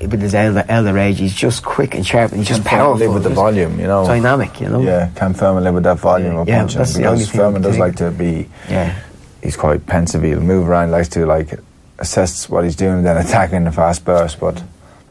[0.01, 2.97] with his elder, elder age, he's just quick and sharp, and he's just Can powerful,
[2.97, 4.05] live with the volume, you know.
[4.05, 4.59] dynamic.
[4.59, 4.81] You know.
[4.81, 6.77] Yeah, can Thurman live with that volume of Yeah, punching?
[6.77, 8.49] that's the because only thing Thurman does like to be.
[8.69, 8.93] Yeah.
[9.41, 10.21] He's quite pensive.
[10.23, 11.57] He'll move around, likes to like
[11.99, 14.39] assess what he's doing, then attack in a fast burst.
[14.41, 14.61] But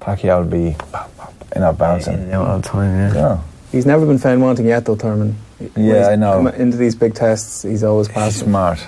[0.01, 2.29] Pacquiao will be pop, pop, you know bouncing.
[2.29, 2.93] Yeah, all the time.
[2.99, 3.15] Yeah.
[3.15, 3.39] Yeah.
[3.73, 5.37] He's never been found wanting yet, though, Thurman.
[5.77, 6.33] Yeah, I know.
[6.45, 8.79] come Into these big tests, he's always He's smart.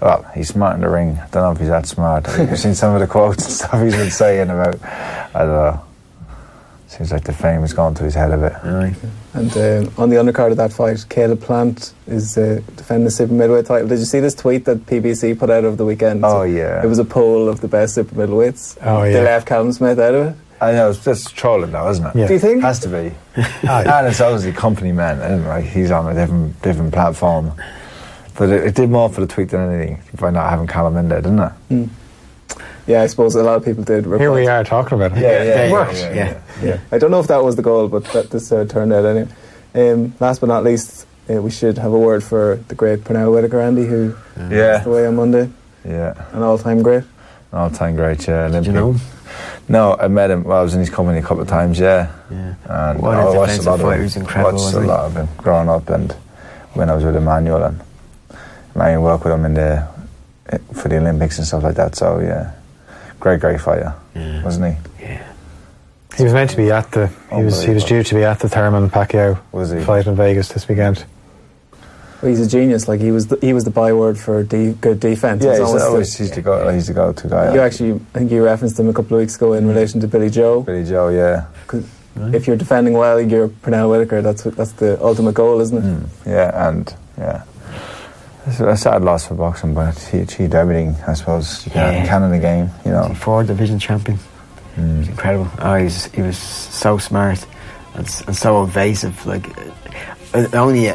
[0.00, 1.18] Well, he's smart in the ring.
[1.18, 2.28] I don't know if he's that smart.
[2.28, 4.82] I've seen some of the quotes and stuff he's been saying about.
[4.84, 5.82] I don't know.
[6.88, 8.52] Seems like the fame has gone to his head a bit.
[8.64, 8.94] Aye.
[9.34, 13.32] And uh, on the undercard of that fight, Caleb Plant is uh, defending the super
[13.34, 13.88] middleweight title.
[13.88, 16.24] Did you see this tweet that PBC put out over the weekend?
[16.24, 16.82] Oh, yeah.
[16.82, 18.78] It was a poll of the best super middleweights.
[18.82, 19.12] Oh, yeah.
[19.14, 20.36] They left Callum Smith out of it.
[20.60, 22.16] I know it's just trolling now, isn't it?
[22.16, 22.26] Yeah.
[22.28, 22.62] Do you think?
[22.62, 23.14] Has to be.
[23.68, 23.84] Aye.
[23.84, 25.48] and it's obviously company man, isn't it?
[25.48, 27.52] Like he's on a different different platform.
[28.38, 31.08] But it, it did more for the tweet than anything by not having Callum in
[31.08, 31.88] there, didn't it?
[32.86, 34.04] yeah, I suppose a lot of people did.
[34.04, 35.20] Here we are talking about it.
[35.22, 35.94] Yeah, yeah, it yeah, worked.
[35.96, 36.40] yeah, yeah.
[36.62, 39.04] Yeah, I don't know if that was the goal, but that this uh, turned out
[39.04, 39.28] anyway.
[39.74, 43.32] Um, last but not least, uh, we should have a word for the great Pernell
[43.32, 45.50] Whitaker, Andy, who Yeah, passed away on Monday.
[45.84, 46.14] yeah.
[46.32, 47.04] An all-time great.
[47.52, 48.48] All time great, yeah.
[48.48, 49.00] Did you know him?
[49.68, 50.44] No, I met him.
[50.44, 52.12] Well, I was in his company a couple of times, yeah.
[52.30, 52.54] Yeah.
[52.68, 53.94] And What a I watched a lot of fighter.
[53.96, 54.02] him.
[54.02, 56.12] He's incredible, Watched a lot of him growing up, and
[56.74, 57.80] when I was with Emmanuel, and
[58.76, 59.86] Emmanuel worked with him in the
[60.74, 61.96] for the Olympics and stuff like that.
[61.96, 62.52] So yeah,
[63.18, 64.44] great, great fighter, Yeah.
[64.44, 65.04] wasn't he?
[65.04, 65.22] Yeah.
[66.16, 67.08] He was meant to be at the.
[67.34, 67.62] He was.
[67.62, 69.80] He was due to be at the Thurman Pacquiao Was he?
[69.80, 71.04] fight in Vegas this weekend.
[72.22, 72.88] Well, he's a genius.
[72.88, 75.44] Like he was, the, he was the byword for de- good defense.
[75.44, 77.52] Yeah, He's he's always the- he's the go he's the go-to guy.
[77.54, 80.08] You actually, I think you referenced him a couple of weeks ago in relation to
[80.08, 80.62] Billy Joe.
[80.62, 81.84] Billy Joe, yeah, 'Cause
[82.32, 84.22] If you're defending well, you're Pernell Whitaker.
[84.22, 85.84] That's what, that's the ultimate goal, isn't it?
[85.84, 87.42] Mm, yeah, and yeah.
[88.46, 92.06] It's a sad loss for boxing, but he achieved everything, I suppose, you can, Yeah.
[92.06, 93.12] can in the game, you know.
[93.14, 94.18] Four division champion.
[94.76, 94.98] Mm.
[94.98, 95.48] He's incredible.
[95.58, 97.44] Oh, he was, he was so smart
[97.94, 99.26] and, and so evasive.
[99.26, 99.46] Like,
[100.34, 100.90] uh, I only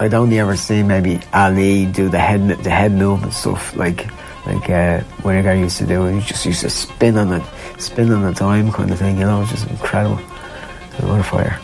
[0.00, 4.06] I'd only ever seen maybe Ali do the head the head move and stuff like
[4.46, 6.04] like uh, Whitaker used to do.
[6.06, 7.42] He just used to spin on it,
[7.78, 9.18] spin on the time kind of thing.
[9.18, 10.16] You know, it was just incredible.
[10.16, 11.58] What a fire!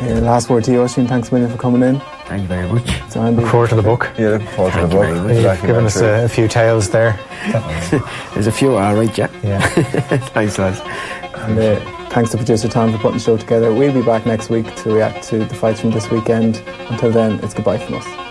[0.00, 1.06] Uh, last word to you, Oisin.
[1.06, 2.00] Thanks a million for coming in.
[2.28, 2.86] Thank you very much.
[3.10, 4.10] So Andy, Look forward to the book.
[4.18, 5.00] Yeah, looking forward to the book.
[5.00, 5.28] very much.
[5.28, 7.18] You've Exactly given us a, a few tales there.
[8.34, 9.28] There's a few, all right, yeah.
[9.42, 9.60] Yeah.
[10.34, 10.80] Thanks, lads.
[11.34, 13.72] and uh, thanks to producer Tom for putting the show together.
[13.72, 16.62] We'll be back next week to react to the fights from this weekend.
[16.90, 18.27] Until then, it's goodbye from us.